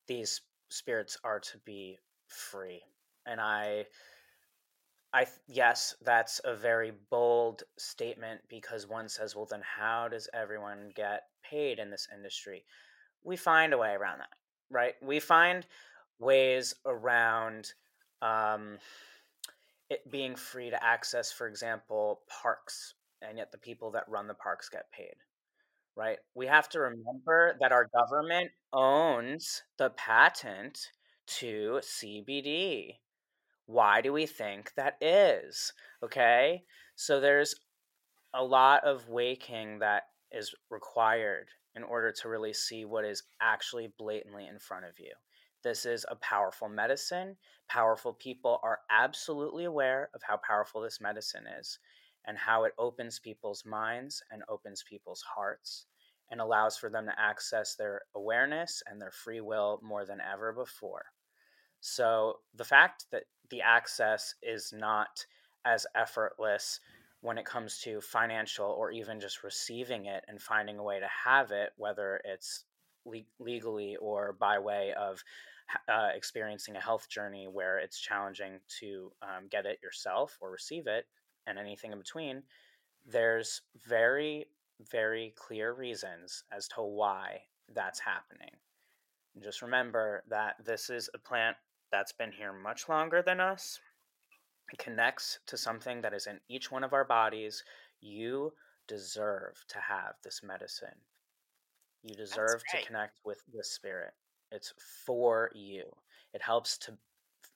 these 0.08 0.42
spirits 0.70 1.18
are 1.24 1.40
to 1.40 1.58
be 1.66 1.98
free. 2.28 2.82
And 3.26 3.40
I 3.40 3.86
I 5.14 5.28
yes, 5.48 5.96
that's 6.04 6.42
a 6.44 6.56
very 6.56 6.92
bold 7.10 7.64
statement 7.78 8.42
because 8.50 8.88
one 8.88 9.08
says, 9.08 9.36
well 9.36 9.48
then 9.50 9.62
how 9.64 10.08
does 10.08 10.28
everyone 10.34 10.92
get 10.96 11.24
paid 11.44 11.80
in 11.80 11.90
this 11.90 12.08
industry? 12.14 12.66
We 13.24 13.38
find 13.38 13.74
a 13.74 13.78
way 13.78 13.94
around 13.94 14.20
that, 14.20 14.34
right? 14.70 14.96
We 15.02 15.20
find 15.20 15.66
ways 16.20 16.76
around 16.86 17.74
um, 18.22 18.78
it 19.90 20.10
being 20.12 20.36
free 20.36 20.70
to 20.70 20.84
access, 20.84 21.32
for 21.32 21.48
example, 21.48 22.22
parks, 22.30 22.94
and 23.22 23.38
yet 23.38 23.52
the 23.52 23.58
people 23.58 23.92
that 23.92 24.10
run 24.10 24.28
the 24.28 24.34
parks 24.34 24.70
get 24.70 24.92
paid 24.92 25.16
right? 25.96 26.18
We 26.34 26.48
have 26.48 26.70
to 26.70 26.80
remember 26.80 27.56
that 27.60 27.72
our 27.72 27.88
government 27.94 28.52
owns 28.74 29.64
the 29.78 29.92
patent 29.92 30.92
to 31.28 31.80
CBD. 31.82 32.98
Why 33.66 34.02
do 34.02 34.14
we 34.14 34.26
think 34.26 34.74
that 34.76 34.98
is? 35.02 35.74
Okay. 36.04 36.64
So 36.96 37.20
there's 37.20 37.56
a 38.34 38.44
lot 38.44 38.84
of 38.84 39.10
waking 39.10 39.80
that 39.80 40.04
is 40.32 40.54
required 40.70 41.48
in 41.76 41.84
order 41.84 42.12
to 42.12 42.30
really 42.30 42.54
see 42.54 42.86
what 42.86 43.06
is 43.06 43.24
actually 43.42 43.92
blatantly 43.98 44.48
in 44.48 44.60
front 44.60 44.86
of 44.86 45.00
you. 45.00 45.12
This 45.64 45.86
is 45.86 46.06
a 46.10 46.16
powerful 46.18 46.70
medicine. 46.70 47.38
Powerful 47.70 48.14
people 48.14 48.60
are 48.64 48.80
absolutely 48.92 49.66
aware 49.66 50.10
of 50.14 50.22
how 50.22 50.38
powerful 50.38 50.82
this 50.82 51.02
medicine 51.02 51.46
is 51.60 51.80
and 52.28 52.38
how 52.38 52.64
it 52.64 52.74
opens 52.78 53.20
people's 53.20 53.66
minds 53.66 54.24
and 54.32 54.44
opens 54.50 54.84
people's 54.84 55.22
hearts 55.22 55.86
and 56.30 56.42
allows 56.42 56.78
for 56.78 56.90
them 56.90 57.06
to 57.06 57.20
access 57.20 57.76
their 57.76 58.02
awareness 58.16 58.82
and 58.88 59.02
their 59.02 59.12
free 59.12 59.42
will 59.42 59.80
more 59.84 60.06
than 60.06 60.20
ever 60.22 60.52
before. 60.52 61.06
So, 61.82 62.40
the 62.54 62.64
fact 62.66 63.06
that 63.12 63.26
the 63.50 63.62
access 63.62 64.36
is 64.42 64.74
not 64.74 65.26
as 65.66 65.86
effortless 65.96 66.80
when 67.22 67.38
it 67.38 67.46
comes 67.46 67.80
to 67.82 68.02
financial 68.02 68.68
or 68.68 68.92
even 68.92 69.20
just 69.20 69.44
receiving 69.44 70.06
it 70.06 70.24
and 70.28 70.42
finding 70.42 70.78
a 70.80 70.84
way 70.84 71.00
to 71.00 71.08
have 71.08 71.52
it, 71.52 71.74
whether 71.78 72.22
it's 72.26 72.66
le- 73.06 73.22
legally 73.40 73.96
or 73.98 74.34
by 74.34 74.60
way 74.60 74.94
of 74.94 75.24
uh, 75.88 76.10
experiencing 76.14 76.76
a 76.76 76.82
health 76.82 77.10
journey 77.10 77.48
where 77.48 77.78
it's 77.80 78.00
challenging 78.00 78.60
to 78.80 79.12
um, 79.22 79.48
get 79.50 79.66
it 79.66 79.80
yourself 79.82 80.38
or 80.42 80.52
receive 80.52 80.88
it, 80.88 81.06
and 81.48 81.58
anything 81.58 81.92
in 81.92 81.98
between, 81.98 82.44
there's 83.06 83.62
very, 83.88 84.46
very 84.92 85.34
clear 85.38 85.74
reasons 85.74 86.44
as 86.52 86.68
to 86.70 86.82
why 86.82 87.42
that's 87.74 88.00
happening. 88.00 88.52
And 89.34 89.44
just 89.44 89.62
remember 89.62 90.24
that 90.30 90.56
this 90.64 90.90
is 90.90 91.10
a 91.14 91.20
plant 91.20 91.58
that's 91.92 92.14
been 92.14 92.32
here 92.32 92.54
much 92.54 92.90
longer 92.90 93.22
than 93.22 93.40
us. 93.40 93.80
It 94.72 94.80
connects 94.80 95.40
to 95.48 95.58
something 95.58 96.02
that 96.02 96.14
is 96.14 96.28
in 96.28 96.40
each 96.50 96.72
one 96.72 96.84
of 96.84 96.94
our 96.94 97.06
bodies. 97.06 97.64
You 98.02 98.54
deserve 98.88 99.64
to 99.70 99.80
have 99.80 100.16
this 100.24 100.42
medicine. 100.44 100.98
You 102.04 102.16
deserve 102.16 102.64
to 102.72 102.86
connect 102.86 103.20
with 103.26 103.42
the 103.54 103.64
spirit. 103.64 104.14
It's 104.52 104.74
for 105.06 105.52
you. 105.54 105.86
It 106.34 106.42
helps 106.42 106.78
to 106.80 106.98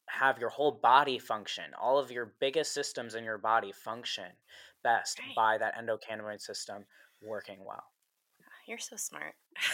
have 0.09 0.39
your 0.39 0.49
whole 0.49 0.71
body 0.71 1.19
function, 1.19 1.65
all 1.79 1.97
of 1.97 2.11
your 2.11 2.33
biggest 2.39 2.73
systems 2.73 3.15
in 3.15 3.23
your 3.23 3.37
body 3.37 3.71
function 3.71 4.31
best 4.83 5.19
right. 5.19 5.35
by 5.35 5.57
that 5.57 5.75
endocannabinoid 5.75 6.41
system 6.41 6.85
working 7.21 7.59
well. 7.65 7.83
You're 8.67 8.77
so 8.77 8.95
smart. 8.95 9.33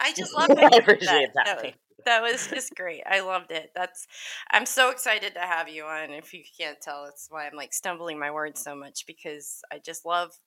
I 0.00 0.12
just 0.16 0.34
love 0.34 0.48
that. 0.56 0.84
That. 0.86 1.30
That 1.34 1.62
was, 1.62 1.72
that 2.04 2.22
was 2.22 2.46
just 2.46 2.74
great. 2.76 3.02
I 3.04 3.20
loved 3.20 3.50
it. 3.50 3.72
That's 3.74 4.06
I'm 4.50 4.66
so 4.66 4.90
excited 4.90 5.34
to 5.34 5.40
have 5.40 5.68
you 5.68 5.84
on. 5.84 6.10
If 6.10 6.32
you 6.32 6.42
can't 6.58 6.80
tell, 6.80 7.06
it's 7.06 7.26
why 7.30 7.46
I'm 7.46 7.56
like 7.56 7.72
stumbling 7.72 8.18
my 8.18 8.30
words 8.30 8.62
so 8.62 8.76
much 8.76 9.04
because 9.06 9.60
I 9.72 9.78
just 9.78 10.06
love 10.06 10.38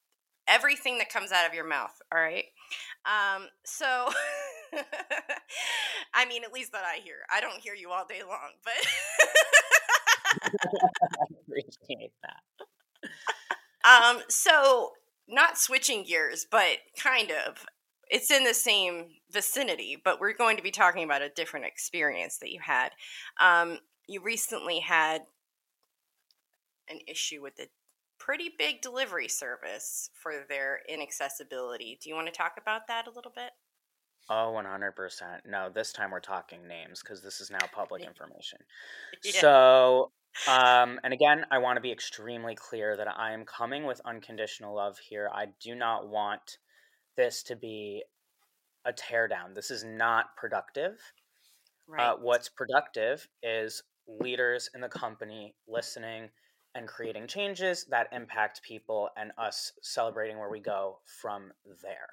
everything 0.48 0.98
that 0.98 1.10
comes 1.10 1.32
out 1.32 1.48
of 1.48 1.54
your 1.54 1.68
mouth. 1.68 1.94
All 2.14 2.20
right. 2.20 2.46
Um, 3.06 3.48
so, 3.66 3.86
I 6.14 6.26
mean, 6.26 6.44
at 6.44 6.54
least 6.54 6.72
that 6.72 6.84
I 6.86 7.00
hear. 7.04 7.18
I 7.34 7.42
don't 7.42 7.60
hear 7.60 7.74
you 7.74 7.92
all 7.92 8.06
day 8.08 8.22
long, 8.28 8.52
but 8.64 8.74
I 10.44 11.26
appreciate 11.42 12.14
that. 12.24 12.42
Um, 13.86 14.22
so 14.28 14.92
not 15.30 15.58
switching 15.58 16.04
gears, 16.04 16.46
but 16.52 16.80
kind 17.02 17.32
of. 17.32 17.66
It's 18.10 18.30
in 18.30 18.44
the 18.44 18.54
same 18.54 19.06
vicinity, 19.32 19.96
but 20.04 20.20
we're 20.20 20.34
going 20.34 20.58
to 20.58 20.64
be 20.64 20.70
talking 20.70 21.06
about 21.06 21.22
a 21.22 21.30
different 21.30 21.66
experience 21.66 22.40
that 22.40 22.52
you 22.52 22.60
had. 22.62 22.90
Um, 23.40 23.80
you 24.06 24.22
recently 24.22 24.80
had 24.80 25.22
an 26.90 27.00
issue 27.08 27.42
with 27.42 27.58
a 27.60 27.68
pretty 28.20 28.50
big 28.58 28.82
delivery 28.82 29.28
service 29.28 30.10
for 30.14 30.44
their 30.50 30.82
inaccessibility. 30.90 31.98
Do 32.02 32.10
you 32.10 32.16
want 32.16 32.28
to 32.28 32.34
talk 32.34 32.54
about 32.60 32.88
that 32.88 33.08
a 33.08 33.12
little 33.12 33.32
bit? 33.34 33.52
Oh, 34.30 34.54
100%. 34.56 34.92
No, 35.48 35.70
this 35.74 35.92
time 35.92 36.12
we're 36.12 36.20
talking 36.20 36.68
names 36.68 37.02
because 37.02 37.24
this 37.24 37.42
is 37.42 37.50
now 37.50 37.66
public 37.74 38.04
information. 38.04 38.60
yeah. 39.24 39.42
So, 39.42 40.12
um, 40.48 41.00
and 41.04 41.14
again, 41.14 41.46
I 41.52 41.58
want 41.58 41.78
to 41.78 41.82
be 41.82 41.92
extremely 41.92 42.56
clear 42.56 42.96
that 42.96 43.08
I 43.08 43.32
am 43.32 43.44
coming 43.46 43.86
with 43.86 44.02
unconditional 44.06 44.76
love 44.76 45.00
here. 45.00 45.30
I 45.34 45.48
do 45.60 45.74
not 45.74 46.08
want 46.08 46.60
this 47.18 47.42
to 47.44 47.56
be 47.56 48.04
a 48.86 48.94
teardown. 48.94 49.56
This 49.56 49.72
is 49.72 49.84
not 49.84 50.36
productive. 50.38 51.00
Right. 51.88 52.10
Uh, 52.10 52.16
what's 52.22 52.50
productive 52.50 53.28
is 53.42 53.82
leaders 54.08 54.70
in 54.76 54.82
the 54.82 54.90
company 54.90 55.56
listening 55.68 56.30
and 56.76 56.88
creating 56.88 57.26
changes 57.26 57.86
that 57.86 58.08
impact 58.12 58.62
people 58.62 59.10
and 59.18 59.32
us 59.40 59.74
celebrating 59.82 60.38
where 60.38 60.52
we 60.52 60.60
go 60.60 61.00
from 61.22 61.52
there. 61.82 62.10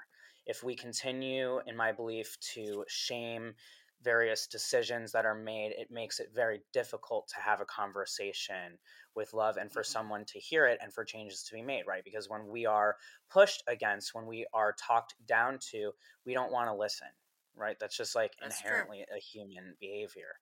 If 0.46 0.62
we 0.62 0.76
continue, 0.76 1.60
in 1.66 1.76
my 1.76 1.92
belief, 1.92 2.36
to 2.54 2.84
shame 2.88 3.54
various 4.02 4.46
decisions 4.46 5.12
that 5.12 5.26
are 5.26 5.34
made, 5.34 5.72
it 5.72 5.90
makes 5.90 6.20
it 6.20 6.30
very 6.34 6.60
difficult 6.72 7.28
to 7.28 7.40
have 7.40 7.60
a 7.60 7.64
conversation 7.64 8.78
with 9.14 9.32
love 9.32 9.56
and 9.56 9.72
for 9.72 9.82
mm-hmm. 9.82 9.92
someone 9.92 10.24
to 10.26 10.38
hear 10.38 10.66
it 10.66 10.78
and 10.82 10.92
for 10.92 11.04
changes 11.04 11.42
to 11.42 11.54
be 11.54 11.62
made, 11.62 11.84
right? 11.86 12.04
Because 12.04 12.28
when 12.28 12.46
we 12.46 12.66
are 12.66 12.96
pushed 13.30 13.64
against, 13.66 14.14
when 14.14 14.26
we 14.26 14.46
are 14.52 14.74
talked 14.78 15.14
down 15.26 15.58
to, 15.70 15.90
we 16.24 16.34
don't 16.34 16.52
want 16.52 16.68
to 16.68 16.74
listen, 16.74 17.08
right? 17.56 17.76
That's 17.80 17.96
just 17.96 18.14
like 18.14 18.34
That's 18.40 18.60
inherently 18.60 19.04
true. 19.08 19.16
a 19.16 19.20
human 19.20 19.74
behavior. 19.80 20.38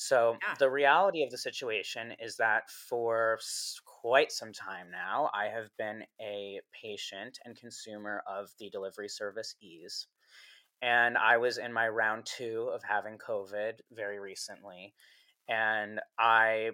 So 0.00 0.36
yeah. 0.40 0.54
the 0.60 0.70
reality 0.70 1.24
of 1.24 1.30
the 1.30 1.36
situation 1.36 2.14
is 2.20 2.36
that 2.36 2.70
for 2.70 3.40
quite 3.84 4.30
some 4.30 4.52
time 4.52 4.92
now, 4.92 5.28
I 5.34 5.46
have 5.46 5.76
been 5.76 6.04
a 6.20 6.60
patient 6.72 7.40
and 7.44 7.56
consumer 7.56 8.22
of 8.24 8.48
the 8.60 8.70
delivery 8.70 9.08
service 9.08 9.56
Eaze. 9.60 10.06
And 10.82 11.18
I 11.18 11.36
was 11.38 11.58
in 11.58 11.72
my 11.72 11.88
round 11.88 12.26
two 12.26 12.70
of 12.72 12.80
having 12.84 13.18
COVID 13.18 13.80
very 13.90 14.20
recently. 14.20 14.94
And 15.48 15.98
I 16.16 16.70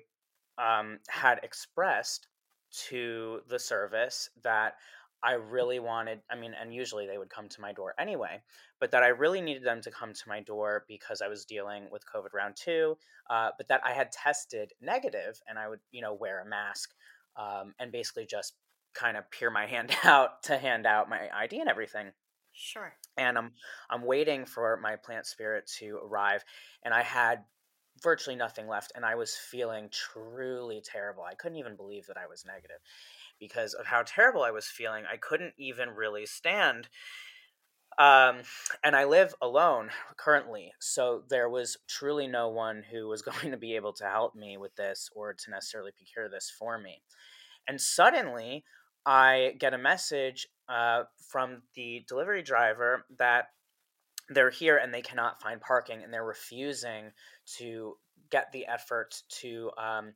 um, 0.59 0.99
had 1.09 1.41
expressed 1.43 2.29
to 2.89 3.41
the 3.49 3.59
service 3.59 4.29
that 4.43 4.75
I 5.25 5.33
really 5.33 5.79
wanted, 5.79 6.21
I 6.31 6.37
mean, 6.37 6.55
and 6.61 6.75
usually 6.75 7.07
they 7.07 7.17
would 7.17 7.31
come 7.31 7.49
to 7.49 7.61
my 7.61 7.73
door 7.73 7.95
anyway, 7.99 8.43
but 8.79 8.91
that 8.91 9.03
I 9.03 9.09
really 9.09 9.41
needed 9.41 9.65
them 9.65 9.81
to 9.83 9.91
come 9.91 10.13
to 10.13 10.29
my 10.29 10.41
door 10.41 10.85
because 10.87 11.23
I 11.23 11.29
was 11.29 11.47
dealing 11.47 11.89
with 11.91 12.03
COVID 12.07 12.35
round 12.35 12.57
two, 12.57 12.99
uh, 13.31 13.51
but 13.57 13.69
that 13.69 13.81
I 13.85 13.93
had 13.93 14.13
tested 14.13 14.73
negative 14.83 15.41
and 15.49 15.59
I 15.59 15.69
would, 15.69 15.81
you 15.91 16.03
know, 16.03 16.13
wear 16.13 16.43
a 16.43 16.47
mask 16.47 16.91
um, 17.37 17.75
and 17.81 17.91
basically 17.91 18.27
just 18.27 18.53
kind 18.93 19.17
of 19.17 19.31
peer 19.31 19.51
my 19.51 19.67
hand 19.75 19.97
out 20.05 20.43
to 20.45 20.59
hand 20.59 20.87
out 20.87 21.09
my 21.09 21.29
ID 21.35 21.59
and 21.59 21.71
everything. 21.71 22.13
Sure. 22.53 22.93
And 23.17 23.37
I'm 23.37 23.53
I'm 23.91 24.05
waiting 24.05 24.45
for 24.45 24.79
my 24.81 24.97
plant 24.97 25.27
spirit 25.27 25.69
to 25.79 25.99
arrive, 26.05 26.45
and 26.85 26.95
I 26.95 27.03
had 27.03 27.45
virtually 28.03 28.37
nothing 28.37 28.69
left, 28.69 28.93
and 28.95 29.05
I 29.05 29.17
was 29.17 29.35
feeling 29.35 29.89
truly 29.91 30.81
terrible. 30.85 31.25
I 31.25 31.35
couldn't 31.35 31.59
even 31.59 31.75
believe 31.75 32.07
that 32.07 32.17
I 32.17 32.29
was 32.29 32.45
negative 32.47 32.79
because 33.39 33.75
of 33.75 33.87
how 33.87 34.03
terrible 34.05 34.43
I 34.43 34.51
was 34.51 34.67
feeling. 34.67 35.05
I 35.11 35.17
couldn't 35.17 35.55
even 35.59 35.91
really 35.91 36.27
stand. 36.27 36.89
Um, 37.97 38.39
and 38.83 38.97
I 38.97 39.05
live 39.05 39.35
alone 39.41 39.91
currently, 40.17 40.73
so 40.81 41.23
there 41.29 41.49
was 41.49 41.77
truly 41.89 42.27
no 42.27 42.49
one 42.49 42.83
who 42.91 43.07
was 43.07 43.23
going 43.31 43.53
to 43.53 43.57
be 43.57 43.77
able 43.77 43.93
to 43.95 44.05
help 44.05 44.35
me 44.35 44.57
with 44.57 44.75
this 44.77 45.09
or 45.15 45.35
to 45.35 45.51
necessarily 45.51 45.93
procure 45.97 46.29
this 46.29 46.53
for 46.59 46.79
me. 46.79 47.03
And 47.69 47.81
suddenly, 47.81 48.65
I 49.07 49.55
get 49.59 49.75
a 49.75 49.79
message 49.79 50.47
uh, 50.69 51.05
from 51.31 51.63
the 51.75 52.05
delivery 52.09 52.43
driver 52.43 53.05
that 53.19 53.47
they're 54.29 54.51
here 54.51 54.79
and 54.79 54.93
they 54.93 55.03
cannot 55.03 55.41
find 55.41 55.61
parking 55.61 56.03
and 56.03 56.13
they're 56.13 56.25
refusing 56.25 57.11
to 57.59 57.97
get 58.31 58.51
the 58.53 58.67
effort 58.67 59.15
to 59.29 59.71
um, 59.77 60.15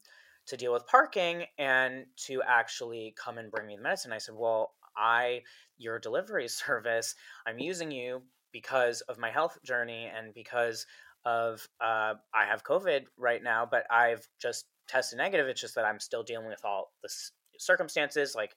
to 0.48 0.56
deal 0.56 0.72
with 0.72 0.86
parking 0.86 1.44
and 1.58 2.06
to 2.16 2.42
actually 2.46 3.14
come 3.22 3.38
and 3.38 3.50
bring 3.50 3.66
me 3.66 3.76
the 3.76 3.82
medicine. 3.82 4.12
I 4.12 4.18
said, 4.18 4.34
Well, 4.36 4.72
I, 4.96 5.42
your 5.76 5.98
delivery 5.98 6.48
service, 6.48 7.14
I'm 7.46 7.58
using 7.58 7.90
you 7.90 8.22
because 8.52 9.02
of 9.02 9.18
my 9.18 9.30
health 9.30 9.58
journey 9.62 10.10
and 10.14 10.34
because 10.34 10.86
of 11.24 11.66
uh, 11.80 12.14
I 12.34 12.46
have 12.46 12.64
COVID 12.64 13.04
right 13.16 13.42
now, 13.42 13.66
but 13.70 13.84
I've 13.90 14.26
just 14.40 14.66
tested 14.86 15.18
negative. 15.18 15.46
It's 15.46 15.60
just 15.60 15.74
that 15.74 15.84
I'm 15.84 16.00
still 16.00 16.22
dealing 16.22 16.48
with 16.48 16.64
all 16.64 16.92
the 17.02 17.10
circumstances. 17.58 18.34
Like, 18.34 18.54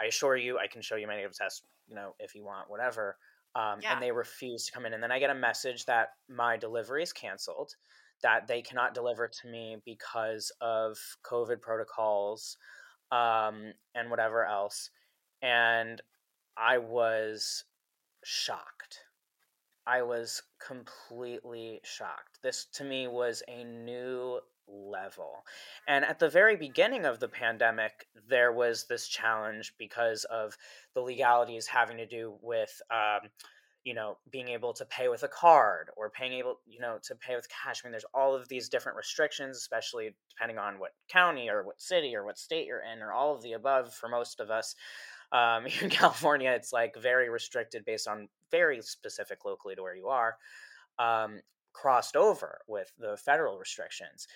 I 0.00 0.06
assure 0.06 0.36
you, 0.36 0.58
I 0.58 0.66
can 0.66 0.80
show 0.80 0.96
you 0.96 1.06
my 1.06 1.14
negative 1.14 1.36
test, 1.36 1.64
you 1.88 1.94
know, 1.94 2.14
if 2.18 2.34
you 2.34 2.44
want, 2.44 2.70
whatever. 2.70 3.16
Um, 3.54 3.80
yeah. 3.82 3.92
And 3.92 4.02
they 4.02 4.12
refuse 4.12 4.66
to 4.66 4.72
come 4.72 4.86
in. 4.86 4.94
And 4.94 5.02
then 5.02 5.12
I 5.12 5.18
get 5.18 5.30
a 5.30 5.34
message 5.34 5.84
that 5.86 6.10
my 6.28 6.56
delivery 6.56 7.02
is 7.02 7.12
canceled 7.12 7.74
that 8.22 8.46
they 8.48 8.62
cannot 8.62 8.94
deliver 8.94 9.28
to 9.28 9.48
me 9.48 9.76
because 9.84 10.52
of 10.60 10.98
COVID 11.24 11.60
protocols 11.60 12.56
um, 13.12 13.72
and 13.94 14.10
whatever 14.10 14.44
else. 14.44 14.90
And 15.42 16.00
I 16.56 16.78
was 16.78 17.64
shocked. 18.24 19.00
I 19.86 20.02
was 20.02 20.42
completely 20.64 21.80
shocked. 21.82 22.40
This 22.42 22.66
to 22.74 22.84
me 22.84 23.08
was 23.08 23.42
a 23.48 23.64
new 23.64 24.40
level. 24.66 25.44
And 25.86 26.04
at 26.04 26.18
the 26.18 26.28
very 26.28 26.56
beginning 26.56 27.06
of 27.06 27.20
the 27.20 27.28
pandemic, 27.28 28.06
there 28.28 28.52
was 28.52 28.84
this 28.84 29.08
challenge 29.08 29.72
because 29.78 30.24
of 30.24 30.56
the 30.94 31.00
legalities 31.00 31.66
having 31.66 31.96
to 31.96 32.06
do 32.06 32.34
with. 32.42 32.80
Um, 32.90 33.30
you 33.88 33.94
know 33.94 34.18
being 34.30 34.48
able 34.48 34.74
to 34.74 34.84
pay 34.84 35.08
with 35.08 35.22
a 35.22 35.28
card 35.28 35.88
or 35.96 36.10
paying 36.10 36.34
able 36.34 36.60
you 36.66 36.78
know 36.78 36.98
to 37.02 37.14
pay 37.14 37.34
with 37.36 37.48
cash. 37.48 37.80
I 37.82 37.86
mean 37.86 37.92
there's 37.92 38.04
all 38.12 38.34
of 38.34 38.46
these 38.48 38.68
different 38.68 38.98
restrictions 38.98 39.56
especially 39.56 40.14
depending 40.28 40.58
on 40.58 40.78
what 40.78 40.90
county 41.08 41.48
or 41.48 41.64
what 41.64 41.80
city 41.80 42.14
or 42.14 42.22
what 42.22 42.38
state 42.38 42.66
you're 42.66 42.82
in 42.92 43.00
or 43.00 43.12
all 43.12 43.34
of 43.34 43.42
the 43.42 43.54
above 43.54 43.94
for 43.94 44.10
most 44.10 44.40
of 44.40 44.50
us 44.50 44.74
um, 45.32 45.64
in 45.80 45.88
california 45.88 46.50
it's 46.50 46.70
like 46.70 46.94
very 47.00 47.30
restricted 47.30 47.82
based 47.86 48.06
on 48.06 48.28
very 48.50 48.82
specific 48.82 49.46
locally 49.46 49.74
to 49.74 49.82
where 49.82 49.96
you 49.96 50.08
are 50.08 50.36
um, 50.98 51.40
crossed 51.72 52.14
over 52.16 52.58
with 52.66 52.92
the 52.98 53.16
federal 53.16 53.58
restrictions. 53.58 54.26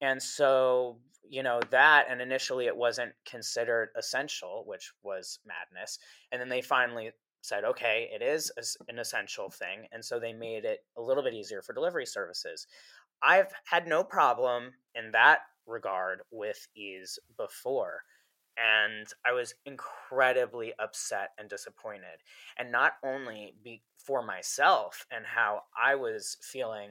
And 0.00 0.22
so 0.22 0.98
you 1.28 1.42
know 1.42 1.60
that 1.70 2.06
and 2.10 2.20
initially 2.20 2.66
it 2.66 2.76
wasn't 2.76 3.12
considered 3.24 3.90
essential 3.96 4.64
which 4.66 4.92
was 5.04 5.38
madness 5.46 6.00
and 6.32 6.40
then 6.40 6.48
they 6.48 6.60
finally 6.60 7.12
said, 7.42 7.64
okay, 7.64 8.08
it 8.12 8.22
is 8.22 8.50
an 8.88 8.98
essential 8.98 9.50
thing. 9.50 9.86
And 9.92 10.04
so 10.04 10.18
they 10.18 10.32
made 10.32 10.64
it 10.64 10.80
a 10.96 11.02
little 11.02 11.22
bit 11.22 11.34
easier 11.34 11.60
for 11.60 11.74
delivery 11.74 12.06
services. 12.06 12.66
I've 13.22 13.52
had 13.64 13.86
no 13.86 14.02
problem 14.02 14.72
in 14.94 15.10
that 15.12 15.40
regard 15.66 16.22
with 16.30 16.66
Eaze 16.74 17.18
before. 17.36 18.02
And 18.56 19.06
I 19.26 19.32
was 19.32 19.54
incredibly 19.66 20.72
upset 20.78 21.30
and 21.38 21.48
disappointed. 21.48 22.22
And 22.58 22.70
not 22.70 22.92
only 23.04 23.54
be, 23.62 23.82
for 23.98 24.22
myself 24.22 25.06
and 25.10 25.24
how 25.26 25.62
I 25.80 25.96
was 25.96 26.36
feeling, 26.42 26.90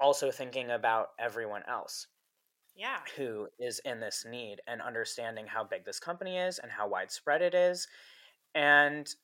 also 0.00 0.30
thinking 0.30 0.70
about 0.70 1.08
everyone 1.18 1.62
else 1.68 2.06
yeah 2.76 2.98
who 3.16 3.48
is 3.58 3.80
in 3.86 4.00
this 4.00 4.26
need 4.28 4.60
and 4.66 4.82
understanding 4.82 5.46
how 5.46 5.64
big 5.64 5.84
this 5.86 5.98
company 5.98 6.36
is 6.36 6.58
and 6.58 6.70
how 6.70 6.86
widespread 6.86 7.40
it 7.40 7.54
is 7.54 7.88
and 8.54 9.14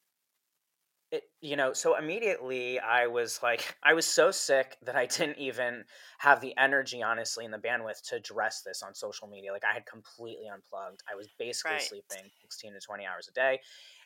it, 1.12 1.25
you 1.42 1.57
know, 1.57 1.75
so 1.75 1.98
immediately 1.98 2.81
I 2.81 3.07
was 3.07 3.40
like, 3.42 3.77
I 3.83 3.92
was 3.92 4.07
so 4.07 4.31
sick 4.31 4.79
that 4.83 4.96
I 4.96 5.05
didn't 5.07 5.37
even 5.37 5.85
have 6.18 6.40
the 6.40 6.57
energy, 6.57 7.03
honestly, 7.03 7.44
and 7.44 7.53
the 7.53 7.59
bandwidth 7.59 8.03
to 8.09 8.16
address 8.16 8.62
this 8.62 8.83
on 8.83 8.94
social 8.94 9.29
media. 9.29 9.53
Like 9.53 9.64
I 9.64 9.75
had 9.75 9.85
completely 9.85 10.48
unplugged. 10.48 11.03
I 11.11 11.14
was 11.14 11.29
basically 11.38 11.72
right. 11.72 11.83
sleeping 11.83 12.31
16 12.40 12.72
to 12.72 12.81
20 12.81 13.07
hours 13.07 13.29
a 13.29 13.33
day. 13.33 13.61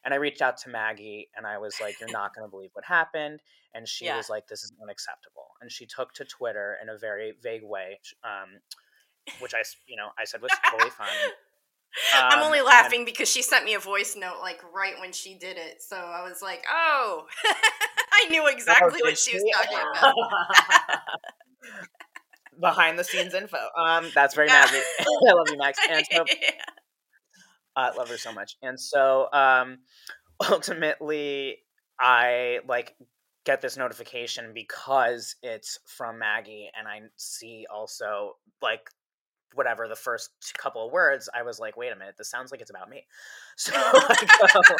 And 0.05 0.13
I 0.13 0.17
reached 0.17 0.43
out 0.43 0.57
to 0.59 0.69
Maggie 0.69 1.29
and 1.37 1.47
I 1.47 1.59
was 1.59 1.81
like, 1.81 2.01
You're 2.01 2.11
not 2.11 2.35
going 2.35 2.47
to 2.47 2.51
believe 2.51 2.71
what 2.73 2.85
happened. 2.85 3.41
And 3.73 3.87
she 3.87 4.07
yeah. 4.07 4.17
was 4.17 4.29
like, 4.29 4.49
This 4.49 4.65
is 4.65 4.73
unacceptable. 4.83 5.47
And 5.61 5.71
she 5.71 5.87
took 5.87 6.13
to 6.15 6.25
Twitter 6.25 6.77
in 6.83 6.89
a 6.89 6.99
very 6.99 7.35
vague 7.41 7.65
way, 7.65 8.01
um, 8.25 8.59
which 9.39 9.55
I, 9.55 9.63
you 9.87 9.97
know, 9.97 10.09
I 10.19 10.25
said 10.25 10.43
was 10.43 10.53
totally 10.71 10.91
fine. 10.91 11.09
Um, 12.15 12.25
I'm 12.31 12.43
only 12.43 12.61
laughing 12.61 13.01
and, 13.01 13.07
because 13.07 13.31
she 13.31 13.43
sent 13.43 13.65
me 13.65 13.75
a 13.75 13.79
voice 13.79 14.17
note 14.17 14.39
like 14.43 14.61
right 14.75 14.95
when 15.01 15.13
she 15.13 15.35
did 15.35 15.57
it. 15.57 15.83
So 15.83 15.97
I 15.97 16.29
was 16.29 16.43
like, 16.43 16.65
oh, 16.71 17.27
I 18.13 18.29
knew 18.29 18.47
exactly 18.49 19.01
oh, 19.03 19.09
what 19.09 19.19
she 19.19 19.35
was 19.35 19.45
talking 19.55 19.79
about. 19.99 20.15
Behind 22.61 22.99
the 22.99 23.05
scenes 23.05 23.35
info. 23.35 23.59
Um, 23.79 24.11
that's 24.15 24.35
very 24.35 24.49
yeah. 24.49 24.67
magic. 24.67 24.83
I 25.01 25.33
love 25.33 25.49
you, 25.51 25.59
Max. 25.59 25.79
And 25.91 26.07
so, 26.11 26.25
yeah. 26.29 26.51
uh, 27.77 27.91
love 27.97 28.09
her 28.09 28.19
so 28.19 28.33
much. 28.33 28.57
And 28.63 28.79
so, 28.79 29.29
um, 29.33 29.79
ultimately, 30.51 31.59
I 31.99 32.61
like 32.69 32.95
get 33.45 33.61
this 33.61 33.77
notification 33.77 34.53
because 34.55 35.37
it's 35.43 35.79
from 35.87 36.19
Maggie, 36.19 36.71
and 36.79 36.89
I 36.89 37.01
see 37.17 37.67
also 37.73 38.37
like 38.61 38.91
whatever 39.57 39.89
the 39.89 39.97
first 39.97 40.31
couple 40.59 40.87
of 40.87 40.93
words, 40.93 41.29
I 41.35 41.43
was 41.43 41.59
like, 41.59 41.77
wait 41.77 41.93
a 41.93 41.97
minute, 41.97 42.15
this 42.17 42.31
sounds 42.31 42.51
like 42.51 42.61
it's 42.61 42.71
about 42.71 42.89
me. 42.89 43.05
So 43.57 43.73
I, 43.75 44.51
go, 44.53 44.77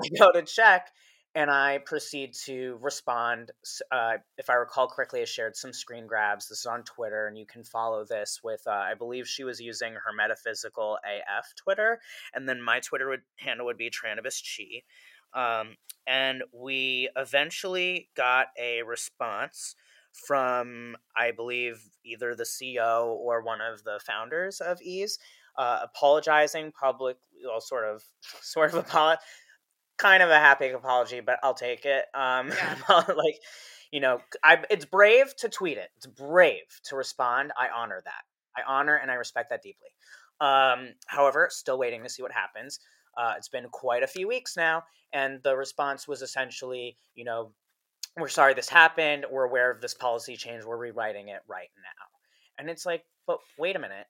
I 0.00 0.08
go 0.18 0.32
to 0.32 0.42
check 0.42 0.90
and 1.34 1.50
I 1.50 1.78
proceed 1.78 2.34
to 2.44 2.78
respond. 2.80 3.50
Uh, 3.90 4.18
if 4.38 4.50
I 4.50 4.54
recall 4.54 4.86
correctly, 4.86 5.22
I 5.22 5.24
shared 5.24 5.56
some 5.56 5.72
screen 5.72 6.06
grabs. 6.06 6.48
This 6.48 6.60
is 6.60 6.66
on 6.66 6.84
Twitter, 6.84 7.26
and 7.26 7.36
you 7.36 7.46
can 7.46 7.64
follow 7.64 8.04
this 8.04 8.40
with, 8.44 8.62
uh, 8.66 8.70
I 8.70 8.94
believe 8.94 9.26
she 9.26 9.42
was 9.42 9.58
using 9.58 9.94
her 9.94 10.12
metaphysical 10.16 10.98
AF 11.04 11.54
Twitter, 11.56 11.98
and 12.34 12.48
then 12.48 12.62
my 12.62 12.78
Twitter 12.80 13.08
would, 13.08 13.22
handle 13.36 13.66
would 13.66 13.78
be 13.78 13.90
Tranibus 13.90 14.40
Chi. 14.44 14.82
Um, 15.34 15.76
and 16.06 16.44
we 16.52 17.08
eventually 17.16 18.10
got 18.14 18.48
a 18.58 18.82
response 18.82 19.74
from, 20.14 20.96
I 21.16 21.32
believe, 21.32 21.82
either 22.04 22.34
the 22.34 22.44
CEO 22.44 23.06
or 23.06 23.42
one 23.42 23.60
of 23.60 23.82
the 23.84 24.00
founders 24.06 24.60
of 24.60 24.80
Eaze, 24.80 25.18
uh, 25.58 25.80
apologizing 25.82 26.72
public, 26.72 27.16
well, 27.44 27.60
sort 27.60 27.84
of, 27.84 28.04
sort 28.40 28.72
of 28.72 28.76
apologize, 28.76 29.22
kind 29.96 30.22
of 30.22 30.30
a 30.30 30.38
happy 30.38 30.70
apology, 30.70 31.20
but 31.20 31.38
I'll 31.42 31.54
take 31.54 31.84
it. 31.84 32.06
Um, 32.14 32.48
yeah. 32.88 33.04
like, 33.08 33.40
you 33.90 34.00
know, 34.00 34.20
I, 34.42 34.58
it's 34.70 34.84
brave 34.84 35.36
to 35.36 35.48
tweet 35.48 35.78
it. 35.78 35.90
It's 35.96 36.06
brave 36.06 36.80
to 36.84 36.96
respond. 36.96 37.52
I 37.58 37.68
honor 37.74 38.00
that. 38.04 38.22
I 38.56 38.62
honor 38.66 38.96
and 38.96 39.10
I 39.10 39.14
respect 39.14 39.50
that 39.50 39.62
deeply. 39.62 39.88
Um, 40.40 40.94
however, 41.06 41.48
still 41.50 41.78
waiting 41.78 42.02
to 42.02 42.08
see 42.08 42.22
what 42.22 42.32
happens. 42.32 42.80
Uh, 43.16 43.34
it's 43.36 43.48
been 43.48 43.68
quite 43.70 44.02
a 44.02 44.08
few 44.08 44.26
weeks 44.26 44.56
now, 44.56 44.82
and 45.12 45.40
the 45.44 45.56
response 45.56 46.08
was 46.08 46.22
essentially, 46.22 46.96
you 47.14 47.24
know, 47.24 47.52
we're 48.16 48.28
sorry 48.28 48.54
this 48.54 48.68
happened. 48.68 49.26
We're 49.30 49.44
aware 49.44 49.70
of 49.70 49.80
this 49.80 49.94
policy 49.94 50.36
change. 50.36 50.64
We're 50.64 50.76
rewriting 50.76 51.28
it 51.28 51.40
right 51.48 51.68
now. 51.76 52.04
And 52.58 52.70
it's 52.70 52.86
like, 52.86 53.04
but 53.26 53.38
wait 53.58 53.76
a 53.76 53.80
minute. 53.80 54.06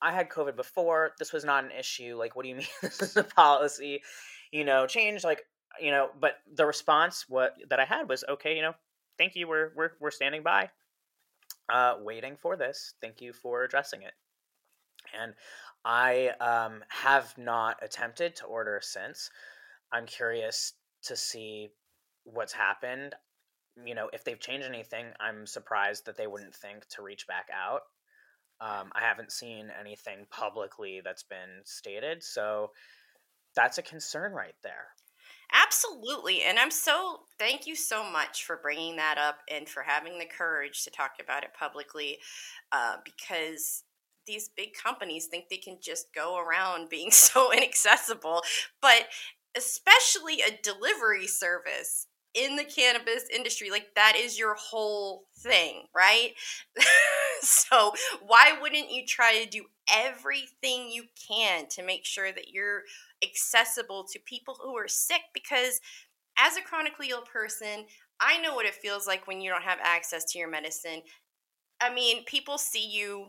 I 0.00 0.12
had 0.12 0.30
COVID 0.30 0.56
before. 0.56 1.12
This 1.18 1.32
was 1.32 1.44
not 1.44 1.64
an 1.64 1.70
issue. 1.70 2.16
Like, 2.18 2.34
what 2.34 2.42
do 2.42 2.48
you 2.48 2.54
mean 2.56 2.66
this 2.80 3.00
is 3.02 3.16
a 3.16 3.24
policy, 3.24 4.02
you 4.50 4.64
know, 4.64 4.86
change? 4.86 5.24
Like, 5.24 5.42
you 5.80 5.90
know, 5.90 6.10
but 6.20 6.36
the 6.54 6.66
response 6.66 7.26
what 7.28 7.54
that 7.68 7.80
I 7.80 7.84
had 7.84 8.08
was, 8.08 8.24
okay, 8.28 8.56
you 8.56 8.62
know, 8.62 8.74
thank 9.18 9.36
you. 9.36 9.46
We're 9.46 9.70
we're 9.76 9.90
we're 10.00 10.10
standing 10.10 10.42
by, 10.42 10.70
uh, 11.72 11.96
waiting 12.00 12.36
for 12.36 12.56
this. 12.56 12.94
Thank 13.00 13.20
you 13.20 13.32
for 13.32 13.62
addressing 13.62 14.02
it. 14.02 14.12
And 15.20 15.34
I 15.84 16.28
um, 16.40 16.84
have 16.88 17.36
not 17.36 17.78
attempted 17.82 18.36
to 18.36 18.46
order 18.46 18.80
since. 18.82 19.30
I'm 19.92 20.06
curious 20.06 20.72
to 21.04 21.16
see 21.16 21.70
what's 22.24 22.52
happened. 22.52 23.14
You 23.84 23.94
know, 23.94 24.10
if 24.12 24.24
they've 24.24 24.38
changed 24.38 24.66
anything, 24.66 25.06
I'm 25.20 25.46
surprised 25.46 26.06
that 26.06 26.16
they 26.16 26.26
wouldn't 26.26 26.54
think 26.54 26.86
to 26.90 27.02
reach 27.02 27.26
back 27.26 27.48
out. 27.52 27.82
Um, 28.60 28.92
I 28.94 29.00
haven't 29.00 29.32
seen 29.32 29.70
anything 29.78 30.26
publicly 30.30 31.00
that's 31.04 31.24
been 31.24 31.62
stated, 31.64 32.22
so 32.22 32.70
that's 33.56 33.78
a 33.78 33.82
concern 33.82 34.32
right 34.32 34.54
there. 34.62 34.88
Absolutely. 35.52 36.42
And 36.42 36.58
I'm 36.58 36.70
so, 36.70 37.20
thank 37.38 37.66
you 37.66 37.76
so 37.76 38.08
much 38.08 38.44
for 38.44 38.58
bringing 38.62 38.96
that 38.96 39.18
up 39.18 39.38
and 39.50 39.68
for 39.68 39.82
having 39.82 40.18
the 40.18 40.24
courage 40.24 40.84
to 40.84 40.90
talk 40.90 41.12
about 41.22 41.44
it 41.44 41.50
publicly 41.58 42.18
uh, 42.72 42.96
because 43.04 43.84
these 44.26 44.48
big 44.56 44.70
companies 44.72 45.26
think 45.26 45.48
they 45.50 45.58
can 45.58 45.78
just 45.82 46.14
go 46.14 46.38
around 46.38 46.88
being 46.88 47.10
so 47.10 47.52
inaccessible. 47.52 48.42
But 48.80 49.08
especially 49.56 50.40
a 50.40 50.58
delivery 50.62 51.26
service 51.26 52.06
in 52.34 52.56
the 52.56 52.64
cannabis 52.64 53.24
industry 53.34 53.70
like 53.70 53.94
that 53.94 54.14
is 54.16 54.38
your 54.38 54.54
whole 54.54 55.24
thing 55.38 55.84
right? 55.94 56.32
So 57.44 57.92
why 58.24 58.56
wouldn't 58.60 58.92
you 58.92 59.04
try 59.04 59.42
to 59.42 59.50
do 59.50 59.64
everything 59.92 60.90
you 60.92 61.04
can 61.28 61.66
to 61.70 61.82
make 61.82 62.04
sure 62.04 62.30
that 62.30 62.50
you're 62.52 62.82
accessible 63.20 64.04
to 64.12 64.20
people 64.20 64.56
who 64.62 64.76
are 64.76 64.86
sick? 64.86 65.22
Because 65.34 65.80
as 66.38 66.56
a 66.56 66.62
chronically 66.62 67.10
ill 67.10 67.22
person 67.22 67.84
i 68.20 68.38
know 68.40 68.54
what 68.54 68.66
it 68.66 68.74
feels 68.74 69.06
like 69.06 69.26
when 69.26 69.40
you 69.40 69.50
don't 69.50 69.62
have 69.62 69.78
access 69.82 70.24
to 70.24 70.38
your 70.38 70.48
medicine. 70.48 71.02
I 71.80 71.92
mean 71.92 72.24
people 72.24 72.58
see 72.58 72.86
you 72.88 73.28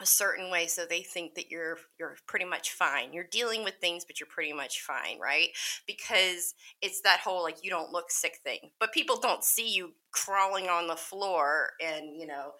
a 0.00 0.06
certain 0.06 0.50
way 0.50 0.66
so 0.66 0.84
they 0.84 1.02
think 1.02 1.34
that 1.34 1.50
you're 1.50 1.78
you're 1.98 2.16
pretty 2.26 2.44
much 2.44 2.72
fine. 2.72 3.12
You're 3.12 3.26
dealing 3.30 3.64
with 3.64 3.74
things 3.80 4.04
but 4.04 4.18
you're 4.18 4.26
pretty 4.26 4.52
much 4.52 4.80
fine 4.80 5.18
right? 5.20 5.48
Because 5.86 6.54
it's 6.80 7.00
that 7.02 7.20
whole 7.20 7.42
like 7.42 7.58
you 7.62 7.70
don't 7.70 7.92
look 7.92 8.10
sick 8.10 8.38
thing. 8.44 8.70
But 8.78 8.92
people 8.92 9.18
don't 9.18 9.44
see 9.44 9.68
you 9.68 9.92
crawling 10.12 10.68
on 10.68 10.86
the 10.86 10.96
floor 10.96 11.70
and 11.84 12.16
you 12.18 12.26
know 12.26 12.52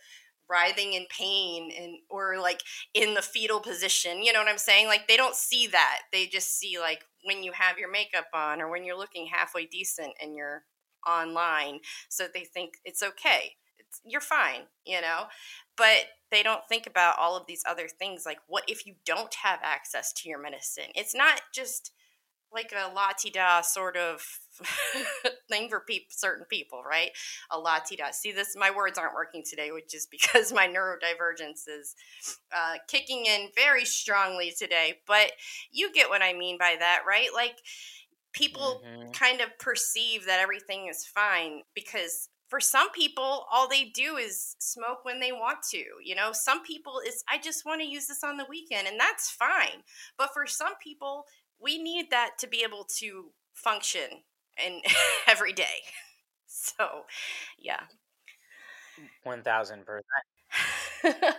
writhing 0.48 0.94
in 0.94 1.06
pain 1.16 1.70
and 1.78 1.94
or 2.10 2.40
like 2.40 2.60
in 2.92 3.14
the 3.14 3.22
fetal 3.22 3.60
position 3.60 4.20
you 4.22 4.32
know 4.32 4.40
what 4.40 4.48
i'm 4.48 4.58
saying? 4.58 4.86
Like 4.86 5.08
they 5.08 5.16
don't 5.16 5.36
see 5.36 5.66
that. 5.68 6.00
They 6.12 6.26
just 6.26 6.58
see 6.58 6.78
like 6.78 7.04
when 7.24 7.42
you 7.42 7.52
have 7.52 7.78
your 7.78 7.90
makeup 7.90 8.26
on 8.34 8.60
or 8.60 8.70
when 8.70 8.84
you're 8.84 8.98
looking 8.98 9.28
halfway 9.32 9.66
decent 9.66 10.12
and 10.22 10.34
you're 10.34 10.64
online 11.06 11.80
so 12.10 12.26
they 12.32 12.44
think 12.44 12.74
it's 12.84 13.02
okay 13.02 13.52
you're 14.04 14.20
fine 14.20 14.62
you 14.90 15.00
know? 15.00 15.24
But 15.76 16.06
they 16.30 16.42
don't 16.42 16.66
think 16.68 16.86
about 16.86 17.18
all 17.18 17.36
of 17.36 17.46
these 17.46 17.62
other 17.68 17.88
things 17.88 18.24
like 18.26 18.38
what 18.46 18.64
if 18.68 18.86
you 18.86 18.94
don't 19.04 19.34
have 19.34 19.60
access 19.62 20.12
to 20.14 20.28
your 20.28 20.40
medicine? 20.40 20.90
It's 20.94 21.14
not 21.14 21.40
just 21.54 21.92
like 22.52 22.72
a 22.72 22.92
la 22.92 23.12
da 23.32 23.60
sort 23.60 23.96
of 23.96 24.22
thing 25.48 25.68
for 25.68 25.84
pe- 25.88 26.06
certain 26.10 26.44
people 26.50 26.82
right? 26.88 27.10
A 27.50 27.58
la 27.58 27.78
da 27.78 28.10
see 28.10 28.32
this 28.32 28.56
my 28.56 28.70
words 28.70 28.98
aren't 28.98 29.14
working 29.14 29.42
today 29.48 29.70
which 29.70 29.94
is 29.94 30.06
because 30.10 30.52
my 30.52 30.66
neurodivergence 30.66 31.68
is 31.68 31.94
uh, 32.54 32.74
kicking 32.88 33.26
in 33.26 33.48
very 33.54 33.84
strongly 33.84 34.52
today. 34.56 34.94
But 35.06 35.32
you 35.70 35.92
get 35.92 36.08
what 36.08 36.22
i 36.22 36.32
mean 36.32 36.58
by 36.58 36.76
that 36.78 37.02
right? 37.06 37.28
Like 37.32 37.56
people 38.32 38.82
mm-hmm. 38.86 39.10
kind 39.12 39.40
of 39.40 39.58
perceive 39.58 40.26
that 40.26 40.40
everything 40.40 40.88
is 40.88 41.06
fine 41.06 41.62
because 41.74 42.28
for 42.50 42.60
some 42.60 42.90
people 42.90 43.46
all 43.50 43.68
they 43.68 43.84
do 43.84 44.16
is 44.16 44.56
smoke 44.58 45.04
when 45.04 45.20
they 45.20 45.32
want 45.32 45.62
to 45.62 45.82
you 46.04 46.14
know 46.14 46.30
some 46.32 46.62
people 46.64 47.00
is 47.06 47.24
i 47.30 47.38
just 47.38 47.64
want 47.64 47.80
to 47.80 47.86
use 47.86 48.06
this 48.06 48.24
on 48.24 48.36
the 48.36 48.46
weekend 48.50 48.86
and 48.86 49.00
that's 49.00 49.30
fine 49.30 49.82
but 50.18 50.30
for 50.34 50.46
some 50.46 50.72
people 50.82 51.24
we 51.58 51.82
need 51.82 52.10
that 52.10 52.32
to 52.38 52.46
be 52.46 52.62
able 52.62 52.84
to 52.84 53.30
function 53.54 54.22
and 54.62 54.82
every 55.26 55.52
day 55.52 55.78
so 56.46 57.04
yeah 57.58 57.80
1000% 59.24 59.84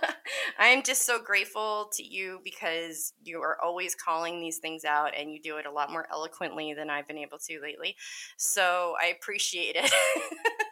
I'm 0.60 0.84
just 0.84 1.06
so 1.06 1.22
grateful 1.22 1.90
to 1.94 2.04
you 2.04 2.40
because 2.44 3.14
you 3.24 3.42
are 3.42 3.58
always 3.62 3.96
calling 3.96 4.40
these 4.40 4.60
things 4.60 4.86
out 4.86 5.12
and 5.18 5.32
you 5.32 5.42
do 5.42 5.58
it 5.58 5.66
a 5.66 5.72
lot 5.72 5.92
more 5.92 6.08
eloquently 6.12 6.74
than 6.74 6.90
I've 6.90 7.08
been 7.08 7.18
able 7.18 7.38
to 7.40 7.60
lately. 7.62 7.96
So 8.38 8.96
I 9.02 9.08
appreciate 9.08 9.76
it. 9.76 9.92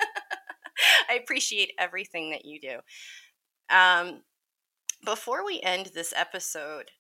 I 1.10 1.16
appreciate 1.16 1.74
everything 1.78 2.30
that 2.32 2.46
you 2.46 2.60
do. 2.60 2.80
Um, 3.70 4.22
before 5.06 5.46
we 5.46 5.62
end 5.62 5.92
this 5.94 6.14
episode, 6.16 6.92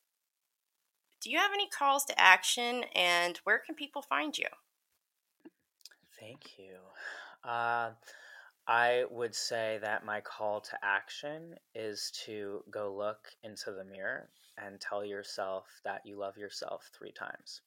do 1.21 1.29
you 1.29 1.37
have 1.37 1.51
any 1.53 1.67
calls 1.67 2.05
to 2.05 2.19
action 2.19 2.85
and 2.95 3.37
where 3.43 3.59
can 3.59 3.75
people 3.75 4.01
find 4.01 4.37
you? 4.37 4.47
Thank 6.19 6.57
you. 6.57 6.75
Uh, 7.43 7.91
I 8.67 9.05
would 9.09 9.33
say 9.33 9.79
that 9.81 10.05
my 10.05 10.21
call 10.21 10.61
to 10.61 10.77
action 10.83 11.55
is 11.73 12.11
to 12.25 12.63
go 12.69 12.93
look 12.95 13.27
into 13.43 13.71
the 13.71 13.83
mirror 13.83 14.29
and 14.57 14.79
tell 14.79 15.03
yourself 15.03 15.65
that 15.83 16.01
you 16.05 16.17
love 16.17 16.37
yourself 16.37 16.89
three 16.97 17.11
times. 17.11 17.61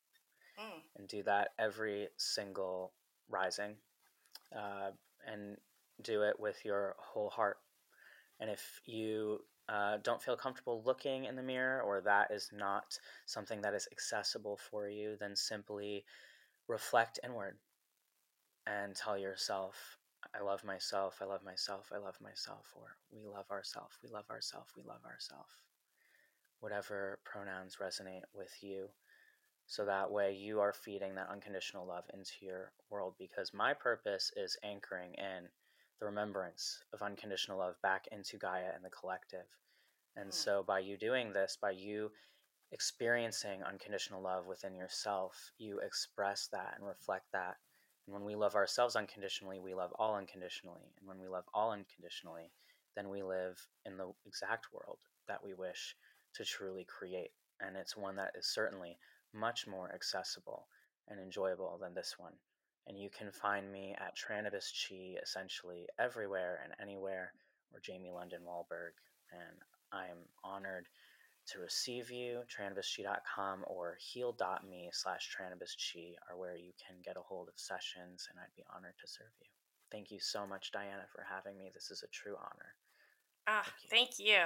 Mm. 0.61 0.81
And 0.97 1.09
do 1.09 1.23
that 1.25 1.51
every 1.59 2.09
single 2.19 2.93
rising. 3.29 3.75
Uh, 4.55 4.91
and 5.27 5.57
do 6.01 6.23
it 6.23 6.39
with 6.39 6.65
your 6.65 6.97
whole 6.99 7.31
heart. 7.31 7.59
And 8.41 8.51
if 8.51 8.81
you 8.87 9.41
uh, 9.69 9.99
don't 10.03 10.23
feel 10.23 10.37
comfortable 10.37 10.83
looking 10.85 11.25
in 11.25 11.37
the 11.37 11.43
mirror 11.43 11.83
or 11.83 12.01
that 12.01 12.31
is 12.31 12.51
not 12.53 12.99
something 13.27 13.63
that 13.63 13.75
is 13.75 13.89
accessible 13.93 14.59
for 14.71 14.89
you, 14.89 15.17
then 15.19 15.37
simply 15.37 16.05
reflect 16.69 17.21
inward 17.25 17.57
and 18.67 18.95
tell 18.95 19.19
yourself, 19.19 19.99
I 20.35 20.43
love 20.43 20.65
myself, 20.65 21.19
I 21.21 21.25
love 21.25 21.43
myself, 21.45 21.91
I 21.95 21.99
love 21.99 22.17
myself, 22.21 22.67
or 22.75 22.97
we 23.11 23.27
love 23.27 23.51
ourselves, 23.51 23.97
we 24.03 24.09
love 24.09 24.29
ourselves, 24.31 24.73
we 24.77 24.83
love 24.83 25.05
ourselves. 25.05 25.53
Whatever 26.61 27.19
pronouns 27.25 27.79
resonate 27.83 28.23
with 28.35 28.53
you. 28.61 28.89
So 29.67 29.85
that 29.85 30.11
way 30.11 30.33
you 30.33 30.61
are 30.61 30.73
feeding 30.73 31.15
that 31.15 31.31
unconditional 31.31 31.87
love 31.87 32.05
into 32.13 32.33
your 32.41 32.73
world 32.91 33.15
because 33.19 33.53
my 33.55 33.75
purpose 33.75 34.31
is 34.37 34.57
anchoring 34.63 35.15
in 35.15 35.49
the 36.03 36.07
remembrance 36.07 36.83
of 36.93 37.01
unconditional 37.01 37.59
love 37.59 37.77
back 37.81 38.09
into 38.11 38.37
Gaia 38.37 38.73
and 38.75 38.85
the 38.85 38.91
collective. 38.91 39.47
And 40.17 40.31
mm. 40.31 40.35
so, 40.35 40.65
by 40.67 40.81
you 40.81 40.97
doing 40.97 41.33
this, 41.33 41.57
by 41.63 41.71
you 41.71 42.11
experiencing 42.73 43.63
unconditional 43.63 44.21
love 44.21 44.47
within 44.47 44.75
yourself, 44.75 45.53
you 45.59 45.79
express 45.79 46.49
that 46.51 46.75
and 46.77 46.85
reflect 46.85 47.27
that. 47.33 47.55
And 48.07 48.15
when 48.15 48.25
we 48.25 48.35
love 48.35 48.57
ourselves 48.57 48.97
unconditionally, 48.97 49.61
we 49.61 49.75
love 49.75 49.93
all 49.97 50.17
unconditionally. 50.17 50.91
And 50.99 51.07
when 51.07 51.21
we 51.21 51.29
love 51.29 51.45
all 51.55 51.71
unconditionally, 51.71 52.51
then 52.97 53.09
we 53.09 53.23
live 53.23 53.65
in 53.87 53.97
the 53.97 54.13
exact 54.27 54.73
world 54.73 54.99
that 55.29 55.45
we 55.45 55.55
wish 55.55 55.95
to 56.35 56.45
truly 56.45 56.85
create. 56.85 57.31
And 57.61 57.77
it's 57.77 57.97
one 57.97 58.17
that 58.17 58.33
is 58.37 58.53
certainly 58.53 58.99
much 59.33 59.69
more 59.69 59.95
accessible 59.95 60.67
and 61.07 61.21
enjoyable 61.21 61.79
than 61.81 61.95
this 61.95 62.17
one. 62.19 62.33
And 62.87 62.99
you 62.99 63.11
can 63.11 63.31
find 63.31 63.71
me 63.71 63.95
at 63.99 64.17
Tranibus 64.17 64.71
Chi 64.73 65.17
essentially 65.23 65.87
everywhere 65.99 66.61
and 66.65 66.75
anywhere, 66.81 67.33
or 67.73 67.81
Jamie 67.81 68.11
London 68.11 68.41
Wahlberg. 68.47 68.93
And 69.31 69.59
I'm 69.93 70.19
honored 70.43 70.89
to 71.49 71.61
receive 71.61 72.11
you. 72.11 72.43
Tranibuschi.com 72.49 73.65
or 73.67 73.97
heal.me 74.01 74.91
slash 74.93 75.35
Tranibuschi 75.35 76.15
are 76.29 76.37
where 76.37 76.57
you 76.57 76.73
can 76.85 76.97
get 77.05 77.17
a 77.17 77.21
hold 77.21 77.49
of 77.49 77.55
sessions, 77.57 78.29
and 78.31 78.39
I'd 78.39 78.55
be 78.57 78.65
honored 78.75 78.95
to 79.01 79.07
serve 79.07 79.33
you. 79.41 79.47
Thank 79.91 80.11
you 80.11 80.21
so 80.21 80.47
much, 80.47 80.73
Diana, 80.73 81.05
for 81.15 81.25
having 81.29 81.59
me. 81.59 81.71
This 81.73 81.91
is 81.91 82.03
a 82.03 82.09
true 82.09 82.37
honor. 82.37 82.75
Ah, 83.49 83.67
thank 83.91 84.11
you. 84.19 84.39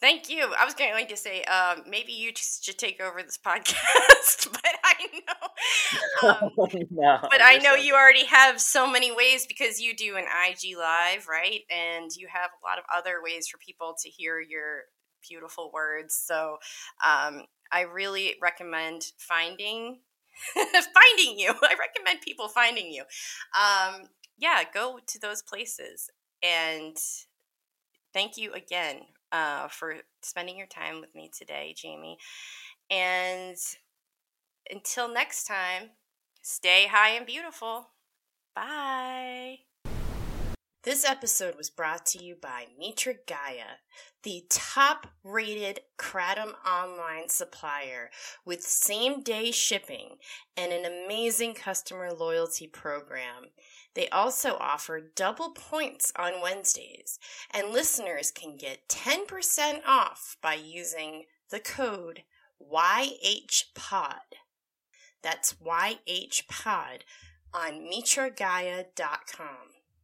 thank 0.00 0.30
you. 0.30 0.54
I 0.58 0.64
was 0.64 0.72
going 0.72 1.06
to 1.06 1.16
say, 1.16 1.42
um, 1.44 1.82
maybe 1.86 2.12
you 2.12 2.32
should 2.34 2.78
take 2.78 3.00
over 3.00 3.22
this 3.22 3.38
podcast, 3.46 4.50
but 4.50 4.78
I 4.82 4.94
know, 5.12 6.28
um, 6.28 6.50
no, 6.90 7.18
but 7.22 7.42
I 7.42 7.58
know 7.58 7.76
so 7.76 7.82
you 7.82 7.94
already 7.94 8.24
have 8.24 8.58
so 8.60 8.90
many 8.90 9.12
ways 9.14 9.46
because 9.46 9.80
you 9.80 9.94
do 9.94 10.16
an 10.16 10.24
IG 10.24 10.76
live, 10.78 11.28
right? 11.28 11.60
And 11.70 12.10
you 12.16 12.28
have 12.32 12.50
a 12.50 12.66
lot 12.66 12.78
of 12.78 12.84
other 12.94 13.16
ways 13.22 13.46
for 13.46 13.58
people 13.58 13.94
to 14.02 14.08
hear 14.08 14.40
your 14.40 14.84
beautiful 15.28 15.70
words. 15.72 16.14
So, 16.14 16.56
um, 17.04 17.42
I 17.70 17.82
really 17.82 18.36
recommend 18.40 19.12
finding 19.18 20.00
finding 20.54 21.38
you. 21.38 21.50
I 21.50 21.74
recommend 21.78 22.22
people 22.22 22.48
finding 22.48 22.90
you. 22.90 23.02
Um, 23.54 24.08
yeah, 24.38 24.62
go 24.72 24.98
to 25.06 25.18
those 25.20 25.42
places 25.42 26.10
and 26.42 26.96
thank 28.12 28.36
you 28.36 28.52
again 28.52 29.02
uh, 29.32 29.68
for 29.68 29.96
spending 30.22 30.56
your 30.56 30.66
time 30.66 31.00
with 31.00 31.14
me 31.14 31.30
today, 31.36 31.74
Jamie. 31.76 32.18
And 32.90 33.56
until 34.70 35.12
next 35.12 35.44
time, 35.44 35.90
stay 36.42 36.86
high 36.86 37.10
and 37.10 37.26
beautiful. 37.26 37.90
Bye. 38.54 39.58
This 40.82 41.04
episode 41.04 41.56
was 41.56 41.68
brought 41.68 42.06
to 42.06 42.24
you 42.24 42.36
by 42.40 42.66
Mitra 42.78 43.14
Gaia, 43.26 43.76
the 44.22 44.44
top 44.48 45.08
rated 45.22 45.80
Kratom 45.98 46.54
online 46.66 47.28
supplier 47.28 48.10
with 48.46 48.62
same 48.62 49.22
day 49.22 49.50
shipping 49.50 50.16
and 50.56 50.72
an 50.72 50.86
amazing 50.86 51.52
customer 51.52 52.12
loyalty 52.12 52.66
program. 52.66 53.50
They 53.94 54.08
also 54.08 54.56
offer 54.60 55.00
double 55.00 55.50
points 55.50 56.12
on 56.16 56.40
Wednesdays, 56.40 57.18
and 57.52 57.70
listeners 57.70 58.30
can 58.30 58.56
get 58.56 58.88
10% 58.88 59.80
off 59.86 60.36
by 60.40 60.54
using 60.54 61.24
the 61.50 61.60
code 61.60 62.22
YHPOD. 62.62 64.14
That's 65.22 65.54
YHPOD 65.54 67.00
on 67.52 67.72
mitragaia.com. 67.90 69.56